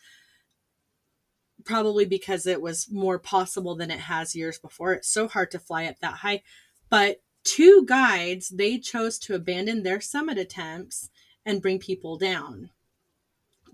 Probably 1.65 2.07
because 2.07 2.45
it 2.45 2.61
was 2.61 2.91
more 2.91 3.21
possible 3.21 3.77
than 3.77 3.93
it 3.93 4.01
has 4.01 4.35
years 4.35 4.59
before. 4.59 4.95
It's 4.95 5.09
so 5.09 5.29
hard 5.29 5.53
to 5.53 5.61
fly 5.61 5.85
up 5.85 6.01
that 6.01 6.15
high. 6.15 6.43
But 6.91 7.23
two 7.45 7.87
guides, 7.87 8.49
they 8.49 8.79
chose 8.79 9.17
to 9.21 9.37
abandon 9.37 9.85
their 9.85 10.01
summit 10.01 10.39
attempts 10.39 11.09
and 11.47 11.63
bring 11.63 11.79
people 11.79 12.19
down. 12.19 12.71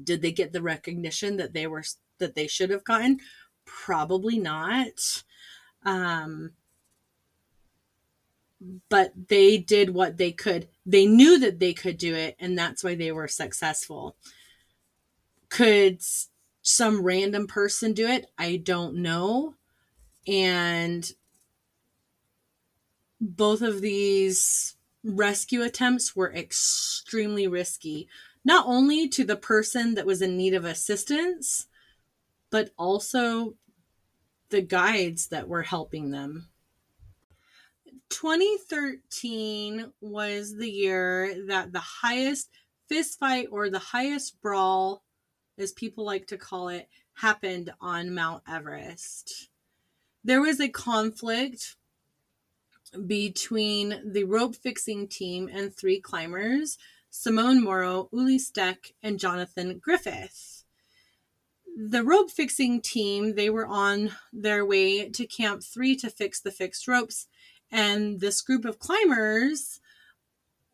Did 0.03 0.21
they 0.21 0.33
get 0.33 0.53
the 0.53 0.61
recognition 0.61 1.39
that 1.39 1.55
they 1.55 1.67
were 1.67 1.85
that 2.19 2.35
they 2.35 2.47
should 2.47 2.69
have 2.69 2.85
gotten? 2.85 3.21
Probably 3.65 4.39
not. 4.39 5.23
Um, 5.85 6.53
but 8.89 9.13
they 9.29 9.59
did 9.59 9.91
what 9.91 10.17
they 10.17 10.33
could. 10.33 10.69
They 10.87 11.07
knew 11.07 11.39
that 11.39 11.59
they 11.59 11.75
could 11.75 11.99
do 11.99 12.15
it, 12.15 12.37
and 12.39 12.57
that's 12.57 12.83
why 12.83 12.95
they 12.95 13.13
were 13.13 13.29
successful. 13.29 14.17
Could 15.49 16.01
some 16.63 17.03
random 17.03 17.47
person 17.47 17.93
do 17.93 18.07
it? 18.07 18.27
I 18.39 18.57
don't 18.57 18.97
know. 18.97 19.55
And 20.27 21.11
both 23.21 23.63
of 23.63 23.81
these 23.81 24.77
rescue 25.03 25.63
attempts 25.63 26.17
were 26.17 26.33
extremely 26.33 27.47
risky, 27.47 28.09
not 28.45 28.67
only 28.67 29.09
to 29.09 29.25
the 29.25 29.37
person 29.37 29.95
that 29.95 30.07
was 30.07 30.23
in 30.23 30.37
need 30.37 30.55
of 30.55 30.65
assistance, 30.65 31.67
but 32.55 32.71
also 32.79 33.57
the 34.51 34.63
guides 34.63 35.27
that 35.27 35.49
were 35.49 35.65
helping 35.65 36.13
them. 36.13 36.47
2013 38.11 39.93
was 40.01 40.57
the 40.57 40.71
year 40.71 41.35
that 41.49 41.73
the 41.73 41.81
highest 41.81 42.51
fist 42.89 43.19
fight 43.19 43.49
or 43.51 43.69
the 43.69 43.81
highest 43.81 44.41
brawl, 44.41 45.03
as 45.59 45.73
people 45.73 46.05
like 46.05 46.29
to 46.29 46.37
call 46.37 46.69
it, 46.69 46.89
happened 47.15 47.73
on 47.81 48.15
Mount 48.15 48.45
Everest. 48.49 49.49
There 50.23 50.41
was 50.41 50.61
a 50.61 50.69
conflict 50.69 51.75
between 53.05 54.13
the 54.13 54.23
rope 54.23 54.55
fixing 54.55 55.09
team 55.09 55.51
and 55.53 55.75
three 55.75 55.99
climbers 55.99 56.79
Simone 57.11 57.65
Moro, 57.65 58.09
Ueli 58.13 58.39
Steck, 58.39 58.93
and 59.03 59.19
Jonathan 59.19 59.81
Griffith. 59.81 60.54
The 61.77 62.05
rope 62.05 62.31
fixing 62.31 62.81
team, 62.81 63.35
they 63.35 63.51
were 63.51 63.67
on 63.67 64.13
their 64.33 64.65
way 64.65 65.09
to 65.09 65.27
Camp 65.27 65.63
3 65.63 65.97
to 65.97 66.11
fix 66.11 66.41
the 66.41 66.51
fixed 66.51 66.87
ropes, 66.87 67.27
and 67.71 68.21
this 68.21 68.41
group 68.41 68.65
of 68.65 68.79
climbers 68.79 69.81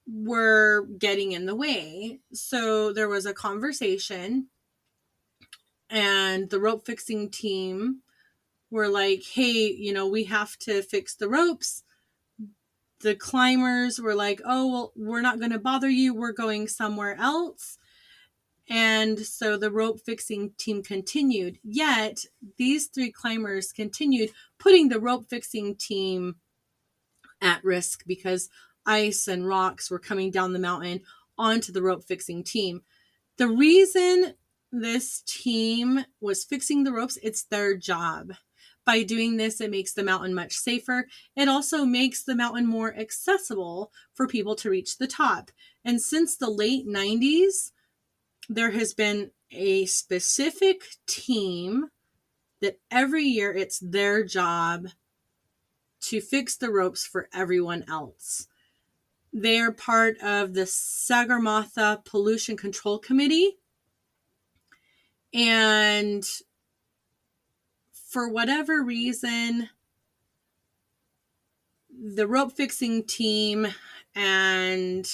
were 0.06 0.86
getting 0.98 1.32
in 1.32 1.46
the 1.46 1.54
way. 1.54 2.20
So 2.32 2.92
there 2.92 3.08
was 3.08 3.24
a 3.24 3.32
conversation, 3.32 4.48
and 5.88 6.50
the 6.50 6.60
rope 6.60 6.84
fixing 6.84 7.30
team 7.30 8.02
were 8.70 8.88
like, 8.88 9.22
hey, 9.24 9.72
you 9.72 9.92
know, 9.92 10.06
we 10.06 10.24
have 10.24 10.56
to 10.58 10.82
fix 10.82 11.14
the 11.14 11.28
ropes 11.28 11.82
the 13.00 13.14
climbers 13.14 13.98
were 13.98 14.14
like, 14.14 14.40
oh, 14.44 14.70
well, 14.70 14.92
we're 14.94 15.22
not 15.22 15.38
going 15.38 15.52
to 15.52 15.58
bother 15.58 15.88
you. 15.88 16.14
We're 16.14 16.32
going 16.32 16.68
somewhere 16.68 17.16
else. 17.18 17.78
And 18.70 19.18
so 19.18 19.56
the 19.56 19.72
rope 19.72 20.00
fixing 20.00 20.52
team 20.56 20.84
continued. 20.84 21.58
Yet 21.64 22.24
these 22.56 22.86
three 22.86 23.10
climbers 23.10 23.72
continued, 23.72 24.30
putting 24.58 24.88
the 24.88 25.00
rope 25.00 25.28
fixing 25.28 25.74
team 25.74 26.36
at 27.42 27.64
risk 27.64 28.04
because 28.06 28.48
ice 28.86 29.26
and 29.26 29.46
rocks 29.46 29.90
were 29.90 29.98
coming 29.98 30.30
down 30.30 30.52
the 30.52 30.60
mountain 30.60 31.00
onto 31.36 31.72
the 31.72 31.82
rope 31.82 32.04
fixing 32.04 32.44
team. 32.44 32.82
The 33.38 33.48
reason 33.48 34.34
this 34.70 35.22
team 35.26 36.04
was 36.20 36.44
fixing 36.44 36.84
the 36.84 36.92
ropes, 36.92 37.18
it's 37.24 37.42
their 37.42 37.76
job. 37.76 38.34
By 38.86 39.02
doing 39.02 39.36
this, 39.36 39.60
it 39.60 39.70
makes 39.70 39.92
the 39.92 40.04
mountain 40.04 40.34
much 40.34 40.52
safer. 40.52 41.06
It 41.36 41.48
also 41.48 41.84
makes 41.84 42.22
the 42.22 42.36
mountain 42.36 42.66
more 42.66 42.94
accessible 42.96 43.92
for 44.14 44.26
people 44.26 44.54
to 44.56 44.70
reach 44.70 44.98
the 44.98 45.06
top. 45.06 45.50
And 45.84 46.00
since 46.00 46.36
the 46.36 46.50
late 46.50 46.86
90s, 46.86 47.72
there 48.50 48.72
has 48.72 48.92
been 48.92 49.30
a 49.52 49.86
specific 49.86 50.82
team 51.06 51.86
that 52.60 52.80
every 52.90 53.22
year 53.22 53.52
it's 53.52 53.78
their 53.78 54.24
job 54.24 54.88
to 56.00 56.20
fix 56.20 56.56
the 56.56 56.68
ropes 56.68 57.06
for 57.06 57.28
everyone 57.32 57.84
else. 57.88 58.48
They 59.32 59.60
are 59.60 59.70
part 59.70 60.18
of 60.20 60.54
the 60.54 60.62
Sagarmatha 60.62 62.04
Pollution 62.04 62.56
Control 62.56 62.98
Committee. 62.98 63.58
And 65.32 66.24
for 67.92 68.28
whatever 68.28 68.82
reason, 68.82 69.68
the 71.88 72.26
rope 72.26 72.50
fixing 72.50 73.04
team 73.04 73.68
and 74.16 75.08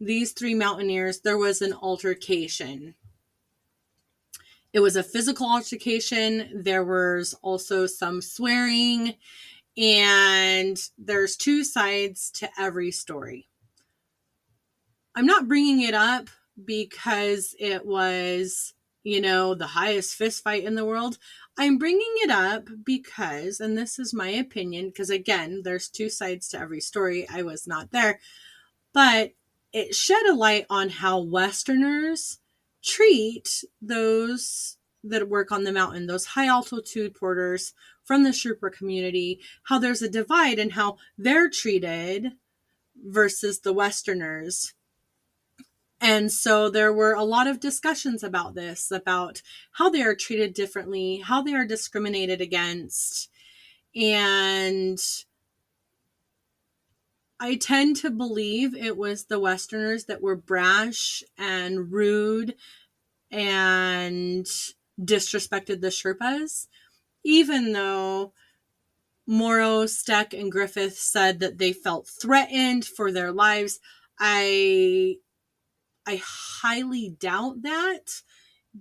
these 0.00 0.32
three 0.32 0.54
mountaineers, 0.54 1.20
there 1.20 1.38
was 1.38 1.60
an 1.60 1.74
altercation. 1.74 2.94
It 4.72 4.80
was 4.80 4.96
a 4.96 5.02
physical 5.02 5.46
altercation. 5.46 6.62
There 6.64 6.84
was 6.84 7.34
also 7.42 7.86
some 7.86 8.22
swearing, 8.22 9.14
and 9.76 10.80
there's 10.96 11.36
two 11.36 11.64
sides 11.64 12.30
to 12.32 12.48
every 12.58 12.90
story. 12.90 13.48
I'm 15.14 15.26
not 15.26 15.48
bringing 15.48 15.82
it 15.82 15.94
up 15.94 16.30
because 16.64 17.54
it 17.58 17.84
was, 17.84 18.74
you 19.02 19.20
know, 19.20 19.54
the 19.54 19.66
highest 19.66 20.14
fist 20.14 20.42
fight 20.44 20.64
in 20.64 20.76
the 20.76 20.84
world. 20.84 21.18
I'm 21.58 21.76
bringing 21.78 22.14
it 22.22 22.30
up 22.30 22.68
because, 22.84 23.60
and 23.60 23.76
this 23.76 23.98
is 23.98 24.14
my 24.14 24.28
opinion, 24.28 24.86
because 24.86 25.10
again, 25.10 25.62
there's 25.64 25.88
two 25.88 26.08
sides 26.08 26.48
to 26.48 26.60
every 26.60 26.80
story. 26.80 27.28
I 27.28 27.42
was 27.42 27.66
not 27.66 27.90
there, 27.90 28.20
but 28.94 29.32
it 29.72 29.94
shed 29.94 30.24
a 30.26 30.34
light 30.34 30.66
on 30.68 30.88
how 30.88 31.20
Westerners 31.20 32.38
treat 32.82 33.64
those 33.80 34.76
that 35.02 35.28
work 35.28 35.50
on 35.52 35.64
the 35.64 35.72
mountain, 35.72 36.06
those 36.06 36.26
high 36.26 36.46
altitude 36.46 37.14
porters 37.14 37.72
from 38.04 38.24
the 38.24 38.30
Sherpa 38.30 38.72
community, 38.72 39.40
how 39.64 39.78
there's 39.78 40.02
a 40.02 40.08
divide 40.08 40.58
and 40.58 40.72
how 40.72 40.98
they're 41.16 41.48
treated 41.48 42.32
versus 42.96 43.60
the 43.60 43.72
Westerners. 43.72 44.74
And 46.00 46.32
so 46.32 46.70
there 46.70 46.92
were 46.92 47.12
a 47.12 47.24
lot 47.24 47.46
of 47.46 47.60
discussions 47.60 48.22
about 48.22 48.54
this, 48.54 48.90
about 48.90 49.42
how 49.72 49.90
they 49.90 50.02
are 50.02 50.14
treated 50.14 50.54
differently, 50.54 51.18
how 51.18 51.42
they 51.42 51.54
are 51.54 51.66
discriminated 51.66 52.40
against. 52.40 53.28
And 53.94 54.98
I 57.42 57.54
tend 57.54 57.96
to 57.96 58.10
believe 58.10 58.76
it 58.76 58.98
was 58.98 59.24
the 59.24 59.40
Westerners 59.40 60.04
that 60.04 60.20
were 60.20 60.36
brash 60.36 61.22
and 61.38 61.90
rude 61.90 62.54
and 63.30 64.46
disrespected 65.00 65.80
the 65.80 65.88
Sherpas, 65.88 66.66
even 67.24 67.72
though 67.72 68.34
Moro, 69.26 69.86
Steck, 69.86 70.34
and 70.34 70.52
Griffith 70.52 70.98
said 70.98 71.40
that 71.40 71.56
they 71.56 71.72
felt 71.72 72.08
threatened 72.08 72.84
for 72.84 73.10
their 73.10 73.32
lives. 73.32 73.80
I 74.18 75.16
I 76.06 76.20
highly 76.22 77.16
doubt 77.18 77.62
that 77.62 78.22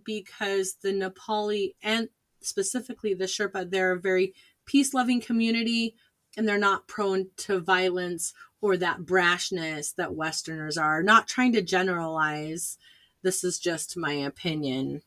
because 0.04 0.76
the 0.82 0.91
Nepali 0.91 1.76
and 1.82 2.10
specifically 2.41 3.13
the 3.13 3.26
Sherpa, 3.26 3.69
they're 3.69 3.93
a 3.93 4.00
very 4.00 4.34
peace 4.65 4.93
loving 4.93 5.22
community 5.22 5.95
and 6.36 6.48
they're 6.48 6.58
not 6.58 6.88
prone 6.88 7.28
to 7.38 7.60
violence 7.60 8.34
or 8.62 8.78
that 8.78 9.02
brashness 9.02 9.95
that 9.95 10.15
Westerners 10.15 10.78
are. 10.78 11.02
Not 11.02 11.28
trying 11.28 11.54
to 11.54 11.62
generalize, 11.62 12.78
this 13.22 13.43
is 13.43 13.60
just 13.60 13.98
my 13.98 14.13
opinion. 14.13 15.02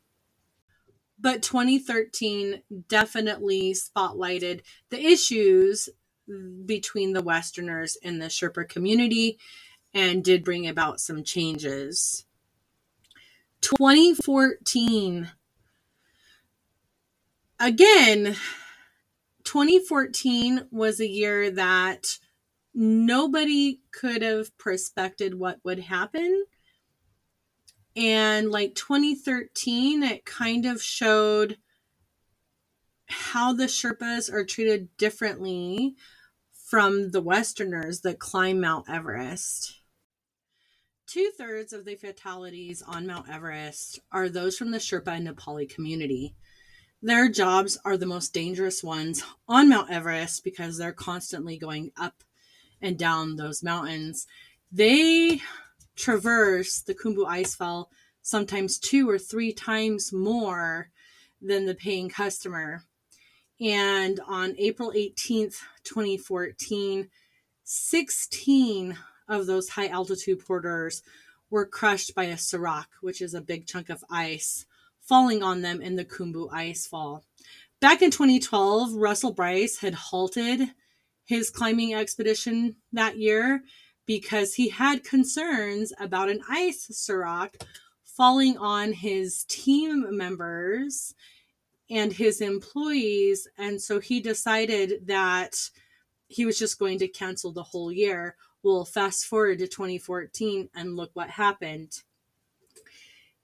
But 1.18 1.42
2013 1.42 2.62
definitely 2.88 3.74
spotlighted 3.74 4.62
the 4.90 5.00
issues 5.00 5.88
between 6.66 7.12
the 7.12 7.22
Westerners 7.22 7.96
and 8.02 8.20
the 8.20 8.26
Sherpa 8.26 8.68
community 8.68 9.38
and 9.94 10.24
did 10.24 10.44
bring 10.44 10.66
about 10.66 11.00
some 11.00 11.22
changes. 11.22 12.24
2014. 13.60 15.30
Again, 17.60 18.36
2014 19.44 20.66
was 20.70 20.98
a 20.98 21.08
year 21.08 21.50
that 21.50 22.18
nobody 22.74 23.80
could 23.92 24.22
have 24.22 24.56
prospected 24.58 25.38
what 25.38 25.58
would 25.64 25.78
happen. 25.78 26.44
And 27.94 28.50
like 28.50 28.74
2013, 28.74 30.02
it 30.02 30.24
kind 30.24 30.64
of 30.64 30.82
showed 30.82 31.58
how 33.06 33.52
the 33.52 33.66
Sherpas 33.66 34.32
are 34.32 34.44
treated 34.44 34.96
differently 34.96 35.94
from 36.52 37.10
the 37.10 37.20
Westerners 37.20 38.00
that 38.00 38.18
climb 38.18 38.60
Mount 38.60 38.88
Everest. 38.88 39.82
Two 41.06 41.30
thirds 41.36 41.74
of 41.74 41.84
the 41.84 41.96
fatalities 41.96 42.80
on 42.80 43.06
Mount 43.06 43.28
Everest 43.28 44.00
are 44.10 44.30
those 44.30 44.56
from 44.56 44.70
the 44.70 44.78
Sherpa 44.78 45.08
and 45.08 45.28
Nepali 45.28 45.68
community. 45.68 46.34
Their 47.02 47.28
jobs 47.28 47.76
are 47.84 47.98
the 47.98 48.06
most 48.06 48.32
dangerous 48.32 48.82
ones 48.82 49.22
on 49.46 49.68
Mount 49.68 49.90
Everest 49.90 50.42
because 50.42 50.78
they're 50.78 50.92
constantly 50.92 51.58
going 51.58 51.90
up 51.98 52.24
and 52.82 52.98
down 52.98 53.36
those 53.36 53.62
mountains. 53.62 54.26
They 54.70 55.40
traverse 55.96 56.80
the 56.80 56.94
Khumbu 56.94 57.26
Icefall 57.26 57.86
sometimes 58.22 58.78
two 58.78 59.08
or 59.08 59.18
three 59.18 59.52
times 59.52 60.12
more 60.12 60.90
than 61.40 61.66
the 61.66 61.74
paying 61.74 62.08
customer. 62.08 62.84
And 63.60 64.20
on 64.26 64.54
April 64.58 64.92
18th, 64.94 65.56
2014, 65.84 67.08
16 67.64 68.98
of 69.28 69.46
those 69.46 69.70
high 69.70 69.88
altitude 69.88 70.44
porters 70.44 71.02
were 71.50 71.66
crushed 71.66 72.14
by 72.14 72.24
a 72.24 72.38
serac, 72.38 72.86
which 73.00 73.20
is 73.20 73.34
a 73.34 73.40
big 73.40 73.66
chunk 73.66 73.90
of 73.90 74.04
ice, 74.10 74.66
falling 75.00 75.42
on 75.42 75.62
them 75.62 75.80
in 75.80 75.96
the 75.96 76.04
Khumbu 76.04 76.50
Icefall. 76.50 77.22
Back 77.80 78.02
in 78.02 78.10
2012, 78.10 78.94
Russell 78.94 79.32
Brice 79.32 79.78
had 79.78 79.94
halted 79.94 80.70
his 81.24 81.50
climbing 81.50 81.94
expedition 81.94 82.76
that 82.92 83.18
year 83.18 83.62
because 84.06 84.54
he 84.54 84.68
had 84.68 85.04
concerns 85.04 85.92
about 86.00 86.28
an 86.28 86.40
ice 86.48 86.88
serac 86.90 87.56
falling 88.04 88.58
on 88.58 88.92
his 88.92 89.44
team 89.44 90.16
members 90.16 91.14
and 91.90 92.12
his 92.12 92.40
employees. 92.40 93.48
And 93.58 93.80
so 93.80 94.00
he 94.00 94.20
decided 94.20 95.06
that 95.06 95.56
he 96.28 96.44
was 96.44 96.58
just 96.58 96.78
going 96.78 96.98
to 96.98 97.08
cancel 97.08 97.52
the 97.52 97.62
whole 97.62 97.92
year. 97.92 98.36
Well, 98.62 98.84
fast 98.84 99.26
forward 99.26 99.58
to 99.58 99.66
2014 99.66 100.68
and 100.74 100.96
look 100.96 101.10
what 101.14 101.30
happened. 101.30 101.92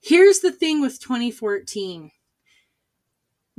Here's 0.01 0.39
the 0.39 0.51
thing 0.51 0.81
with 0.81 0.99
2014 0.99 2.11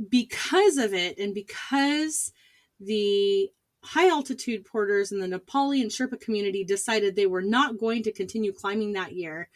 because 0.09 0.77
of 0.77 0.93
it, 0.93 1.19
and 1.19 1.35
because 1.35 2.31
the 2.79 3.51
high 3.83 4.09
altitude 4.09 4.65
porters 4.65 5.11
in 5.11 5.19
the 5.19 5.27
Nepali 5.27 5.81
and 5.81 5.89
Sherpa 5.89 6.19
community 6.19 6.63
decided 6.63 7.15
they 7.15 7.25
were 7.25 7.41
not 7.41 7.77
going 7.77 8.03
to 8.03 8.11
continue 8.11 8.53
climbing 8.53 8.93
that 8.93 9.13
year, 9.13 9.49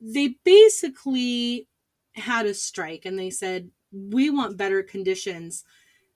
they 0.00 0.36
basically 0.44 1.68
had 2.14 2.46
a 2.46 2.54
strike 2.54 3.04
and 3.04 3.18
they 3.18 3.30
said, 3.30 3.70
We 3.92 4.30
want 4.30 4.56
better 4.56 4.82
conditions. 4.82 5.64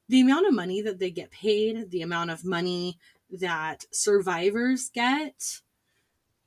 The 0.09 0.21
amount 0.21 0.49
of 0.49 0.55
money 0.55 0.83
that 0.83 0.99
they 0.99 1.11
get 1.11 1.31
paid, 1.31 1.91
the 1.91 2.03
amount 2.03 2.31
of 2.31 2.45
money 2.45 2.99
that 3.31 3.85
survivors 3.93 4.91
get 4.93 5.61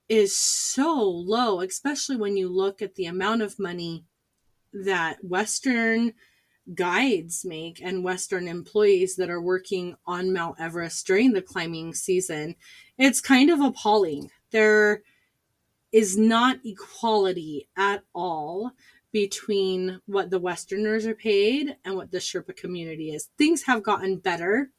is 0.10 0.38
so 0.38 1.02
low, 1.02 1.62
especially 1.62 2.18
when 2.18 2.36
you 2.36 2.50
look 2.50 2.82
at 2.82 2.96
the 2.96 3.06
amount 3.06 3.42
of 3.42 3.58
money 3.58 4.04
that 4.74 5.24
Western 5.24 6.14
guides 6.76 7.44
make 7.46 7.82
and 7.82 8.04
Western 8.04 8.48
employees 8.48 9.16
that 9.18 9.30
are 9.30 9.42
working 9.42 9.96
on 10.06 10.34
Mount 10.34 10.60
Everest 10.60 11.06
during 11.06 11.34
the 11.34 11.42
climbing 11.42 11.94
season. 11.94 12.56
It's 12.98 13.22
kind 13.22 13.50
of 13.50 13.60
appalling. 13.60 14.32
There 14.52 15.02
is 15.92 16.18
not 16.18 16.58
equality 16.66 17.68
at 17.78 18.04
all 18.14 18.72
between 19.12 20.02
what 20.08 20.30
the 20.30 20.40
Westerners 20.40 21.06
are 21.06 21.16
paid 21.16 21.76
and 21.86 21.96
what 21.96 22.12
the 22.12 22.18
Sherpa 22.18 22.56
community 22.56 23.12
is. 23.12 23.30
Things 23.38 23.64
have 23.64 23.84
gotten 23.84 24.18
better 24.18 24.72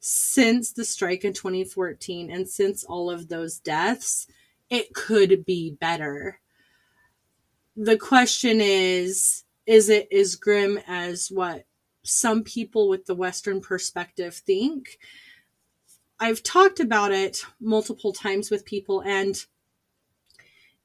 since 0.00 0.72
the 0.72 0.84
strike 0.84 1.24
in 1.24 1.32
2014 1.32 2.30
and 2.30 2.48
since 2.48 2.84
all 2.84 3.10
of 3.10 3.28
those 3.28 3.58
deaths. 3.58 4.26
It 4.68 4.94
could 4.94 5.44
be 5.44 5.70
better. 5.70 6.40
The 7.76 7.96
question 7.96 8.60
is 8.60 9.44
is 9.68 9.90
it 9.90 10.08
as 10.10 10.34
grim 10.34 10.80
as 10.88 11.28
what 11.30 11.64
some 12.02 12.42
people 12.42 12.88
with 12.88 13.04
the 13.04 13.14
Western 13.14 13.60
perspective 13.60 14.34
think? 14.34 14.98
I've 16.18 16.42
talked 16.42 16.80
about 16.80 17.12
it 17.12 17.44
multiple 17.60 18.14
times 18.14 18.50
with 18.50 18.64
people, 18.64 19.02
and 19.02 19.36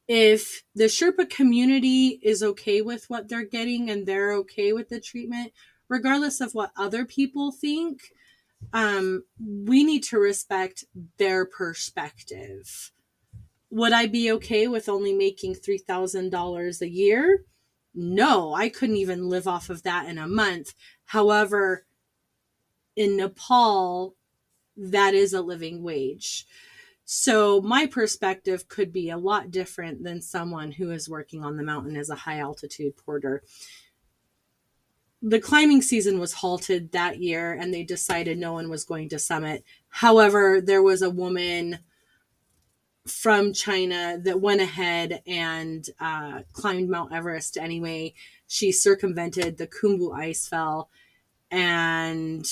if 0.05 0.63
the 0.75 0.83
Sherpa 0.83 1.29
community 1.29 2.19
is 2.21 2.43
okay 2.43 2.81
with 2.81 3.09
what 3.09 3.29
they're 3.29 3.45
getting 3.45 3.89
and 3.89 4.05
they're 4.05 4.33
okay 4.33 4.73
with 4.73 4.89
the 4.89 4.99
treatment, 4.99 5.53
regardless 5.87 6.41
of 6.41 6.53
what 6.53 6.73
other 6.75 7.05
people 7.05 7.53
think, 7.53 8.11
um, 8.73 9.23
we 9.39 9.85
need 9.85 10.03
to 10.03 10.19
respect 10.19 10.83
their 11.17 11.45
perspective. 11.45 12.91
Would 13.69 13.93
I 13.93 14.07
be 14.07 14.29
okay 14.33 14.67
with 14.67 14.89
only 14.89 15.13
making 15.13 15.55
$3,000 15.55 16.81
a 16.81 16.89
year? 16.89 17.45
No, 17.95 18.53
I 18.53 18.69
couldn't 18.69 18.95
even 18.97 19.29
live 19.29 19.47
off 19.47 19.69
of 19.69 19.83
that 19.83 20.07
in 20.07 20.17
a 20.17 20.27
month. 20.27 20.73
However, 21.05 21.85
in 22.95 23.17
Nepal, 23.17 24.15
that 24.75 25.13
is 25.13 25.33
a 25.33 25.41
living 25.41 25.83
wage. 25.83 26.47
So 27.05 27.61
my 27.61 27.85
perspective 27.85 28.67
could 28.67 28.91
be 28.91 29.09
a 29.09 29.17
lot 29.17 29.51
different 29.51 30.03
than 30.03 30.21
someone 30.21 30.71
who 30.71 30.91
is 30.91 31.09
working 31.09 31.43
on 31.43 31.57
the 31.57 31.63
mountain 31.63 31.97
as 31.97 32.09
a 32.09 32.15
high 32.15 32.39
altitude 32.39 32.95
porter. 32.97 33.43
The 35.21 35.39
climbing 35.39 35.81
season 35.81 36.19
was 36.19 36.33
halted 36.33 36.91
that 36.91 37.19
year 37.19 37.53
and 37.53 37.73
they 37.73 37.83
decided 37.83 38.37
no 38.37 38.53
one 38.53 38.69
was 38.69 38.83
going 38.83 39.09
to 39.09 39.19
summit. 39.19 39.63
However, 39.89 40.61
there 40.61 40.81
was 40.81 41.01
a 41.01 41.09
woman 41.09 41.79
from 43.07 43.53
China 43.53 44.17
that 44.23 44.39
went 44.39 44.61
ahead 44.61 45.21
and 45.27 45.85
uh, 45.99 46.41
climbed 46.53 46.89
Mount 46.89 47.11
Everest 47.11 47.57
anyway. 47.57 48.13
She 48.47 48.71
circumvented 48.71 49.57
the 49.57 49.67
Khumbu 49.67 50.11
Icefall 50.11 50.87
and 51.51 52.45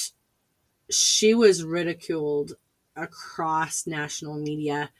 she 0.89 1.33
was 1.33 1.63
ridiculed 1.63 2.53
across 2.95 3.87
national 3.87 4.35
media. 4.35 4.91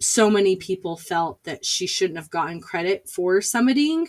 So 0.00 0.30
many 0.30 0.56
people 0.56 0.96
felt 0.96 1.42
that 1.44 1.64
she 1.64 1.86
shouldn't 1.86 2.18
have 2.18 2.30
gotten 2.30 2.60
credit 2.60 3.08
for 3.08 3.40
summiting 3.40 4.08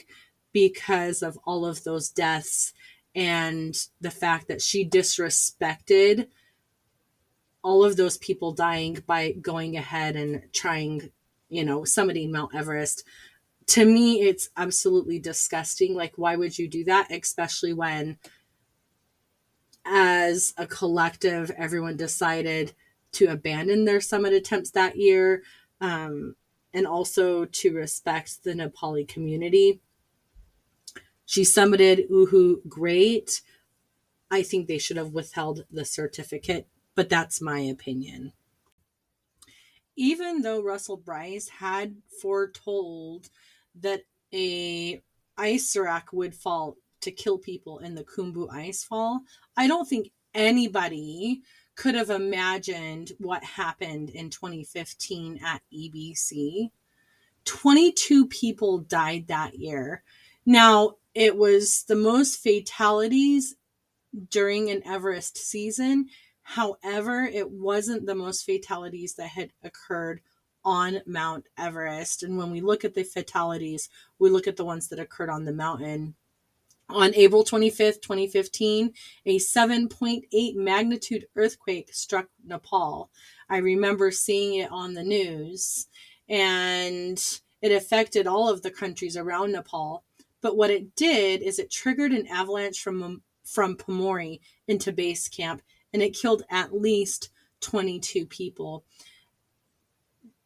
because 0.52 1.24
of 1.24 1.38
all 1.46 1.66
of 1.66 1.84
those 1.84 2.10
deaths 2.10 2.74
and 3.16 3.76
the 4.02 4.12
fact 4.12 4.48
that 4.48 4.62
she 4.62 4.88
disrespected 4.88 6.28
all 7.64 7.84
of 7.84 7.96
those 7.96 8.18
people 8.18 8.52
dying 8.52 9.02
by 9.08 9.32
going 9.32 9.78
ahead 9.78 10.16
and 10.16 10.44
trying, 10.52 11.10
you 11.50 11.64
know, 11.64 11.82
summiting 11.82 12.30
Mount 12.30 12.54
Everest. 12.54 13.04
To 13.68 13.86
me, 13.86 14.22
it's 14.22 14.50
absolutely 14.58 15.20
disgusting. 15.20 15.96
Like, 15.96 16.14
why 16.18 16.36
would 16.36 16.60
you 16.60 16.68
do 16.68 16.84
that? 16.84 17.10
Especially 17.12 17.74
when, 17.74 18.18
as 19.86 20.54
a 20.58 20.68
collective, 20.68 21.52
everyone 21.58 21.96
decided 21.96 22.74
to 23.14 23.28
abandon 23.28 23.86
their 23.86 24.02
summit 24.02 24.34
attempts 24.34 24.72
that 24.72 24.98
year 24.98 25.44
um, 25.80 26.36
and 26.74 26.86
also 26.86 27.46
to 27.46 27.74
respect 27.74 28.44
the 28.44 28.54
Nepali 28.54 29.08
community. 29.08 29.80
She 31.26 31.44
summited 31.44 32.10
Uhu 32.10 32.68
great. 32.68 33.42
I 34.30 34.44
think 34.44 34.68
they 34.68 34.80
should 34.80 34.98
have 34.98 35.14
withheld 35.14 35.66
the 35.72 35.86
certificate, 35.86 36.68
but 36.96 37.10
that's 37.10 37.42
my 37.42 37.60
opinion. 37.60 38.34
Even 39.96 40.42
though 40.42 40.64
Russell 40.64 40.98
Brice 40.98 41.50
had 41.50 41.96
foretold 42.22 43.30
that 43.82 44.04
a 44.34 45.02
ice 45.38 45.70
serac 45.70 46.12
would 46.12 46.34
fall 46.34 46.78
to 47.02 47.12
kill 47.12 47.38
people 47.38 47.80
in 47.80 47.96
the 47.96 48.04
Khumbu 48.04 48.50
Icefall, 48.50 49.20
I 49.56 49.68
don't 49.68 49.88
think 49.88 50.12
anybody 50.34 51.42
could 51.76 51.96
have 51.96 52.10
imagined 52.10 53.12
what 53.20 53.44
happened 53.44 54.10
in 54.10 54.30
2015 54.30 55.40
at 55.44 55.62
EBC. 55.74 56.70
22 57.46 58.28
people 58.28 58.80
died 58.80 59.28
that 59.28 59.58
year. 59.58 60.04
Now, 60.46 60.96
it 61.14 61.36
was 61.38 61.84
the 61.84 61.96
most 61.96 62.42
fatalities 62.42 63.56
during 64.30 64.70
an 64.70 64.86
Everest 64.86 65.38
season. 65.38 66.08
However, 66.44 67.24
it 67.24 67.50
wasn't 67.50 68.06
the 68.06 68.16
most 68.16 68.46
fatalities 68.46 69.16
that 69.16 69.30
had 69.30 69.52
occurred 69.64 70.22
on 70.66 71.02
Mount 71.06 71.48
Everest. 71.58 72.24
And 72.24 72.38
when 72.38 72.52
we 72.52 72.62
look 72.62 72.86
at 72.86 72.94
the 72.94 73.04
fatalities, 73.04 73.90
we 74.20 74.30
look 74.30 74.48
at 74.48 74.56
the 74.56 74.66
ones 74.66 74.88
that 74.90 75.00
occurred 75.00 75.30
on 75.30 75.46
the 75.46 75.54
mountain. 75.54 76.16
On 76.90 77.16
April 77.16 77.44
25th, 77.44 78.02
2015, 78.02 78.94
a 79.26 79.40
7.8 79.40 80.56
magnitude 80.56 81.26
earthquake 81.36 81.94
struck 81.94 82.28
Nepal. 82.46 83.10
I 83.50 83.58
remember 83.58 84.12
seeing 84.12 84.60
it 84.60 84.72
on 84.72 84.94
the 84.94 85.04
news, 85.04 85.88
and 86.30 87.24
it 87.62 87.72
affected 87.72 88.28
all 88.28 88.50
of 88.50 88.62
the 88.62 88.72
countries 88.72 89.18
around 89.18 89.54
Nepal. 89.54 90.04
But 90.42 90.58
what 90.58 90.70
it 90.70 90.96
did 90.96 91.42
is 91.42 91.58
it 91.58 91.72
triggered 91.72 92.12
an 92.12 92.28
avalanche 92.28 92.82
from 92.82 93.24
from 93.44 93.76
Pumori 93.76 94.40
into 94.68 94.92
base 94.92 95.28
camp, 95.28 95.62
and 95.94 96.02
it 96.02 96.16
killed 96.16 96.44
at 96.50 96.74
least 96.74 97.30
22 97.62 98.26
people. 98.26 98.84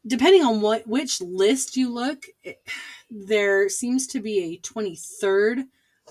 Depending 0.05 0.43
on 0.43 0.61
what 0.61 0.87
which 0.87 1.19
list 1.21 1.75
you 1.75 1.93
look, 1.93 2.25
there 3.09 3.67
seems 3.67 4.07
to 4.07 4.21
be 4.21 4.39
a 4.43 4.59
23rd 4.59 5.65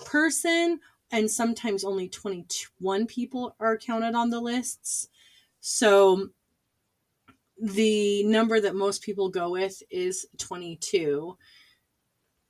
person, 0.05 0.79
and 1.11 1.29
sometimes 1.29 1.83
only 1.83 2.09
21 2.09 3.07
people 3.07 3.55
are 3.59 3.77
counted 3.77 4.13
on 4.13 4.29
the 4.29 4.39
lists. 4.39 5.07
So 5.61 6.29
the 7.59 8.23
number 8.23 8.59
that 8.59 8.75
most 8.75 9.01
people 9.01 9.29
go 9.29 9.49
with 9.51 9.81
is 9.89 10.27
22. 10.37 11.35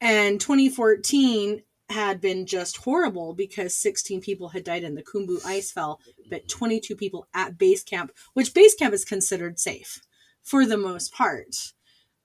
And 0.01 0.39
2014 0.39 1.63
had 1.89 2.19
been 2.19 2.45
just 2.45 2.77
horrible 2.77 3.33
because 3.33 3.75
16 3.75 4.21
people 4.21 4.49
had 4.49 4.63
died 4.63 4.83
in 4.83 4.95
the 4.95 5.03
Khumbu 5.03 5.45
ice 5.45 5.71
fall, 5.71 6.01
but 6.29 6.47
22 6.47 6.95
people 6.95 7.27
at 7.33 7.57
base 7.57 7.83
camp, 7.83 8.11
which 8.33 8.53
base 8.53 8.75
camp 8.75 8.93
is 8.93 9.05
considered 9.05 9.59
safe 9.59 10.01
for 10.43 10.65
the 10.65 10.77
most 10.77 11.13
part. 11.13 11.73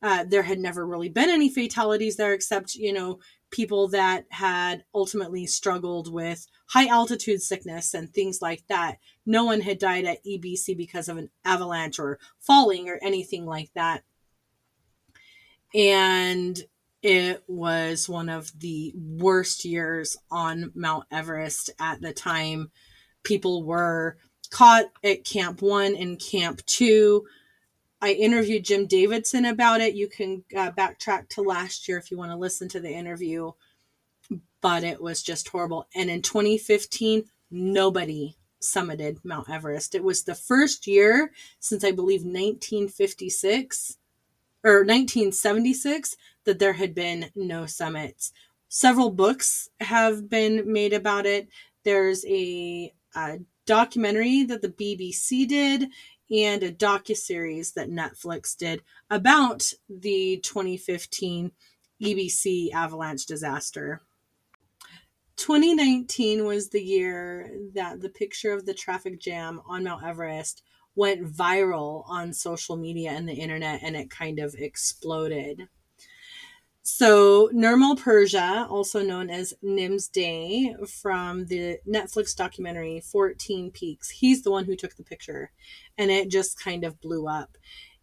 Uh, 0.03 0.25
there 0.25 0.43
had 0.43 0.59
never 0.59 0.85
really 0.85 1.09
been 1.09 1.31
any 1.31 1.49
fatalities 1.49 2.17
there 2.17 2.33
except, 2.33 2.75
you 2.75 2.93
know, 2.93 3.21
people 3.53 3.87
that 3.87 4.25
had 4.31 4.83
ultimately 4.93 5.47
struggled 5.47 6.13
with 6.13 6.49
high 6.67 6.87
altitude 6.87 7.41
sickness 7.41 7.95
and 7.95 8.13
things 8.13 8.43
like 8.43 8.65
that. 8.69 8.97
No 9.25 9.45
one 9.45 9.61
had 9.61 9.79
died 9.79 10.05
at 10.07 10.25
EBC 10.25 10.77
because 10.77 11.09
of 11.09 11.19
an 11.19 11.31
avalanche 11.45 12.01
or 12.01 12.19
falling 12.41 12.89
or 12.89 12.99
anything 13.01 13.47
like 13.47 13.71
that. 13.75 14.03
And 15.73 16.61
it 17.03 17.43
was 17.49 18.09
one 18.09 18.29
of 18.29 18.53
the 18.61 18.95
worst 18.97 19.65
years 19.65 20.17
on 20.31 20.71
Mount 20.75 21.05
Everest 21.11 21.71
at 21.81 22.01
the 22.01 22.13
time. 22.13 22.71
People 23.25 23.65
were 23.65 24.17
caught 24.51 24.87
at 25.03 25.25
Camp 25.25 25.63
One 25.63 25.97
and 25.97 26.19
Camp 26.19 26.65
Two. 26.65 27.25
I 28.01 28.13
interviewed 28.13 28.65
Jim 28.65 28.87
Davidson 28.87 29.45
about 29.45 29.81
it. 29.81 29.95
You 29.95 30.09
can 30.09 30.45
uh, 30.57 30.71
backtrack 30.73 31.29
to 31.31 31.43
last 31.43 31.89
year 31.89 31.99
if 31.99 32.11
you 32.11 32.17
want 32.17 32.31
to 32.31 32.37
listen 32.37 32.69
to 32.71 32.81
the 32.81 32.91
interview. 32.91 33.53
But 34.61 34.85
it 34.85 35.01
was 35.01 35.23
just 35.23 35.49
horrible. 35.49 35.89
And 35.95 36.09
in 36.09 36.23
2015, 36.23 37.25
nobody 37.51 38.37
summited 38.61 39.25
Mount 39.25 39.51
Everest. 39.51 39.95
It 39.95 40.05
was 40.05 40.23
the 40.23 40.37
first 40.37 40.87
year 40.87 41.33
since 41.59 41.85
I 41.85 41.91
believe 41.91 42.21
1956 42.21 43.99
or 44.65 44.85
1976 44.85 46.17
that 46.45 46.59
there 46.59 46.75
had 46.75 46.95
been 46.95 47.31
no 47.35 47.67
summits. 47.67 48.33
Several 48.69 49.11
books 49.11 49.69
have 49.81 50.29
been 50.29 50.73
made 50.73 50.93
about 50.93 51.27
it. 51.27 51.49
There's 51.85 52.25
a, 52.27 52.93
a 53.15 53.39
documentary 53.67 54.45
that 54.45 54.63
the 54.63 54.69
BBC 54.69 55.47
did 55.47 55.89
and 56.31 56.63
a 56.63 56.73
docu-series 56.73 57.73
that 57.73 57.91
Netflix 57.91 58.57
did 58.57 58.83
about 59.11 59.73
the 59.89 60.41
2015 60.43 61.53
EBC 62.01 62.73
avalanche 62.73 63.27
disaster. 63.27 64.01
2019 65.37 66.45
was 66.45 66.69
the 66.69 66.83
year 66.83 67.51
that 67.75 68.01
the 68.01 68.09
picture 68.09 68.53
of 68.53 68.65
the 68.65 68.75
traffic 68.75 69.21
jam 69.21 69.61
on 69.67 69.85
Mount 69.85 70.03
Everest 70.03 70.63
went 70.95 71.25
viral 71.25 72.05
on 72.09 72.33
social 72.33 72.77
media 72.77 73.11
and 73.11 73.29
the 73.29 73.35
internet 73.35 73.81
and 73.83 73.97
it 73.97 74.11
kind 74.11 74.39
of 74.39 74.55
exploded. 74.55 75.69
So, 76.85 77.49
Nirmal 77.55 77.97
Purja, 77.97 78.69
also 78.69 79.03
known 79.05 79.31
as 79.31 79.55
Nimsdai 79.65 80.89
from 80.89 81.47
the 81.47 81.79
Netflix 81.89 82.35
documentary 82.35 83.01
14 83.01 83.71
Peaks, 83.71 84.11
he's 84.11 84.43
the 84.43 84.51
one 84.51 84.65
who 84.65 84.75
took 84.75 84.97
the 84.97 85.05
picture 85.05 85.53
and 85.97 86.11
it 86.11 86.29
just 86.29 86.59
kind 86.59 86.83
of 86.83 87.01
blew 87.01 87.29
up. 87.29 87.57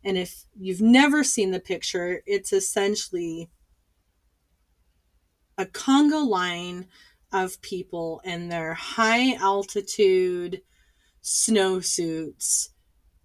And 0.03 0.17
if 0.17 0.45
you've 0.57 0.81
never 0.81 1.25
seen 1.25 1.51
the 1.51 1.59
picture, 1.59 2.21
it's 2.25 2.53
essentially 2.53 3.49
a 5.57 5.65
conga 5.65 6.25
line 6.25 6.87
of 7.33 7.61
people 7.61 8.21
in 8.23 8.47
their 8.47 8.73
high 8.73 9.33
altitude 9.35 10.61
snowsuits, 11.21 12.69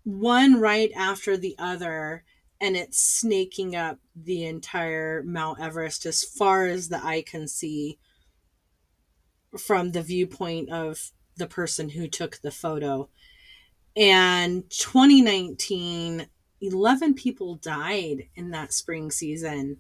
one 0.04 0.60
right 0.60 0.92
after 0.94 1.36
the 1.36 1.56
other 1.58 2.24
and 2.60 2.76
it's 2.76 2.98
snaking 2.98 3.74
up 3.74 3.98
the 4.14 4.44
entire 4.44 5.22
Mount 5.22 5.60
Everest 5.60 6.06
as 6.06 6.22
far 6.22 6.66
as 6.66 6.88
the 6.88 7.04
eye 7.04 7.22
can 7.26 7.48
see 7.48 7.98
from 9.58 9.92
the 9.92 10.02
viewpoint 10.02 10.70
of 10.70 11.10
the 11.36 11.46
person 11.46 11.90
who 11.90 12.06
took 12.08 12.38
the 12.38 12.50
photo. 12.50 13.08
And 13.96 14.68
2019, 14.70 16.26
11 16.60 17.14
people 17.14 17.56
died 17.56 18.28
in 18.34 18.50
that 18.50 18.72
spring 18.72 19.10
season. 19.10 19.78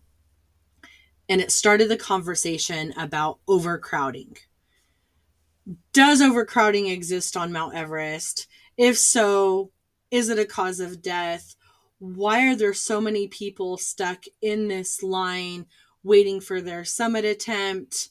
And 1.28 1.40
it 1.40 1.50
started 1.50 1.88
the 1.88 1.96
conversation 1.96 2.92
about 2.96 3.38
overcrowding. 3.48 4.36
Does 5.92 6.20
overcrowding 6.20 6.88
exist 6.88 7.36
on 7.36 7.52
Mount 7.52 7.74
Everest? 7.74 8.46
If 8.76 8.98
so, 8.98 9.70
is 10.14 10.28
it 10.28 10.38
a 10.38 10.44
cause 10.44 10.80
of 10.80 11.02
death? 11.02 11.56
why 11.98 12.46
are 12.46 12.56
there 12.56 12.74
so 12.74 13.00
many 13.00 13.28
people 13.28 13.78
stuck 13.78 14.24
in 14.42 14.68
this 14.68 15.02
line 15.02 15.64
waiting 16.02 16.40
for 16.40 16.60
their 16.60 16.84
summit 16.84 17.24
attempt? 17.24 18.10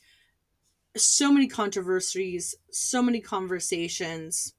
So 0.95 1.31
many 1.31 1.47
controversies, 1.47 2.55
so 2.71 3.03
many 3.03 3.19
conversations. 3.19 4.53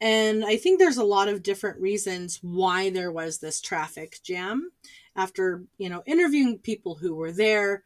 And 0.00 0.44
I 0.44 0.56
think 0.56 0.78
there's 0.78 0.98
a 0.98 1.04
lot 1.04 1.28
of 1.28 1.42
different 1.42 1.80
reasons 1.80 2.40
why 2.42 2.90
there 2.90 3.10
was 3.10 3.38
this 3.38 3.62
traffic 3.62 4.18
jam. 4.22 4.70
After, 5.14 5.64
you 5.78 5.88
know, 5.88 6.02
interviewing 6.04 6.58
people 6.58 6.96
who 6.96 7.14
were 7.14 7.32
there 7.32 7.84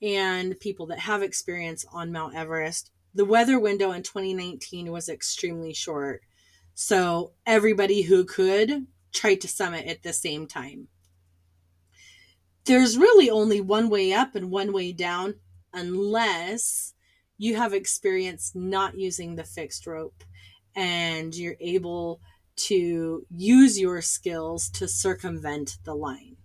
and 0.00 0.58
people 0.58 0.86
that 0.86 0.98
have 0.98 1.22
experience 1.22 1.84
on 1.92 2.10
Mount 2.10 2.34
Everest, 2.34 2.90
the 3.14 3.24
weather 3.24 3.60
window 3.60 3.92
in 3.92 4.02
2019 4.02 4.90
was 4.90 5.08
extremely 5.08 5.72
short. 5.72 6.22
So 6.74 7.32
everybody 7.46 8.02
who 8.02 8.24
could 8.24 8.86
tried 9.12 9.40
to 9.42 9.48
summit 9.48 9.86
at 9.86 10.02
the 10.02 10.12
same 10.12 10.46
time. 10.46 10.88
There's 12.64 12.96
really 12.96 13.28
only 13.28 13.60
one 13.60 13.90
way 13.90 14.12
up 14.12 14.34
and 14.34 14.50
one 14.50 14.72
way 14.72 14.92
down, 14.92 15.34
unless 15.72 16.94
you 17.36 17.56
have 17.56 17.74
experience 17.74 18.52
not 18.54 18.96
using 18.96 19.34
the 19.34 19.44
fixed 19.44 19.86
rope 19.86 20.22
and 20.74 21.34
you're 21.34 21.56
able 21.60 22.20
to 22.54 23.26
use 23.30 23.80
your 23.80 24.00
skills 24.00 24.68
to 24.70 24.86
circumvent 24.86 25.78
the 25.84 25.94
line. 25.94 26.36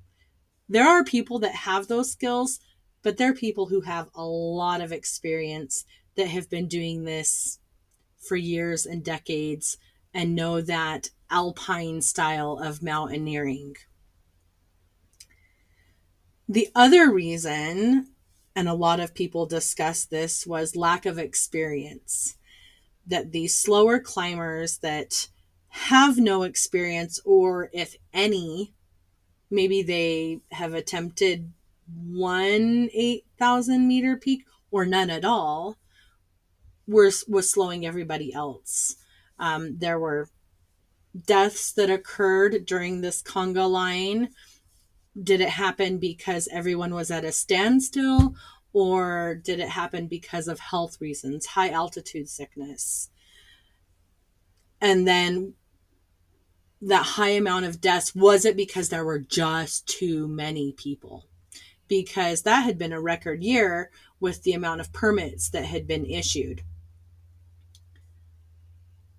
There 0.68 0.88
are 0.88 1.04
people 1.04 1.40
that 1.40 1.54
have 1.54 1.88
those 1.88 2.12
skills, 2.12 2.60
but 3.04 3.18
they're 3.18 3.34
people 3.34 3.68
who 3.68 3.82
have 3.82 4.10
a 4.16 4.26
lot 4.26 4.82
of 4.82 4.92
experience 4.92 5.86
that 6.16 6.28
have 6.28 6.50
been 6.50 6.68
doing 6.68 7.04
this 7.04 7.60
for 8.18 8.36
years 8.36 8.86
and 8.86 9.04
decades 9.04 9.78
and 10.14 10.36
know 10.36 10.62
that 10.62 11.10
alpine 11.30 12.02
style 12.02 12.58
of 12.58 12.84
mountaineering. 12.84 13.76
The 16.50 16.70
other 16.74 17.12
reason, 17.12 18.08
and 18.56 18.70
a 18.70 18.74
lot 18.74 19.00
of 19.00 19.14
people 19.14 19.46
discuss 19.46 20.06
this, 20.06 20.48
was 20.48 20.76
lack 20.76 21.06
of 21.06 21.20
experience. 21.20 22.38
That 23.06 23.32
these 23.32 23.58
slower 23.58 24.00
climbers 24.00 24.78
that 24.80 25.28
have 25.70 26.18
no 26.18 26.44
experience, 26.44 27.20
or 27.26 27.70
if 27.74 27.96
any, 28.14 28.74
maybe 29.50 29.82
they 29.82 30.40
have 30.52 30.74
attempted 30.74 31.52
one 31.88 32.90
8,000 32.94 33.88
meter 33.88 34.18
peak 34.18 34.44
or 34.72 34.86
none 34.86 35.10
at 35.10 35.26
all, 35.26 35.78
was, 36.86 37.26
was 37.28 37.50
slowing 37.50 37.86
everybody 37.86 38.34
else. 38.34 38.96
Um, 39.40 39.78
there 39.78 40.00
were 40.00 40.30
deaths 41.26 41.72
that 41.74 41.90
occurred 41.90 42.66
during 42.66 43.02
this 43.02 43.22
conga 43.22 43.70
line. 43.70 44.30
Did 45.22 45.42
it 45.42 45.50
happen 45.50 45.98
because 45.98 46.48
everyone 46.52 46.94
was 46.94 47.10
at 47.10 47.26
a 47.26 47.32
standstill, 47.32 48.36
or 48.74 49.40
did 49.44 49.60
it 49.60 49.70
happen 49.70 50.08
because 50.08 50.48
of 50.48 50.60
health 50.60 51.02
reasons, 51.02 51.48
high 51.48 51.70
altitude 51.70 52.30
sickness? 52.30 53.10
And 54.80 55.08
then 55.08 55.54
that 56.82 57.04
high 57.04 57.30
amount 57.30 57.66
of 57.66 57.82
deaths, 57.82 58.14
was 58.14 58.46
it 58.46 58.56
because 58.56 58.90
there 58.90 59.06
were 59.06 59.20
just 59.20 59.88
too 59.88 60.28
many 60.28 60.74
people? 60.74 61.26
Because 61.88 62.44
that 62.44 62.62
had 62.62 62.78
been 62.78 62.94
a 62.94 63.02
record 63.02 63.42
year 63.42 63.90
with 64.20 64.44
the 64.44 64.54
amount 64.54 64.82
of 64.82 64.94
permits 64.94 65.50
that 65.50 65.66
had 65.66 65.88
been 65.88 66.06
issued. 66.06 66.62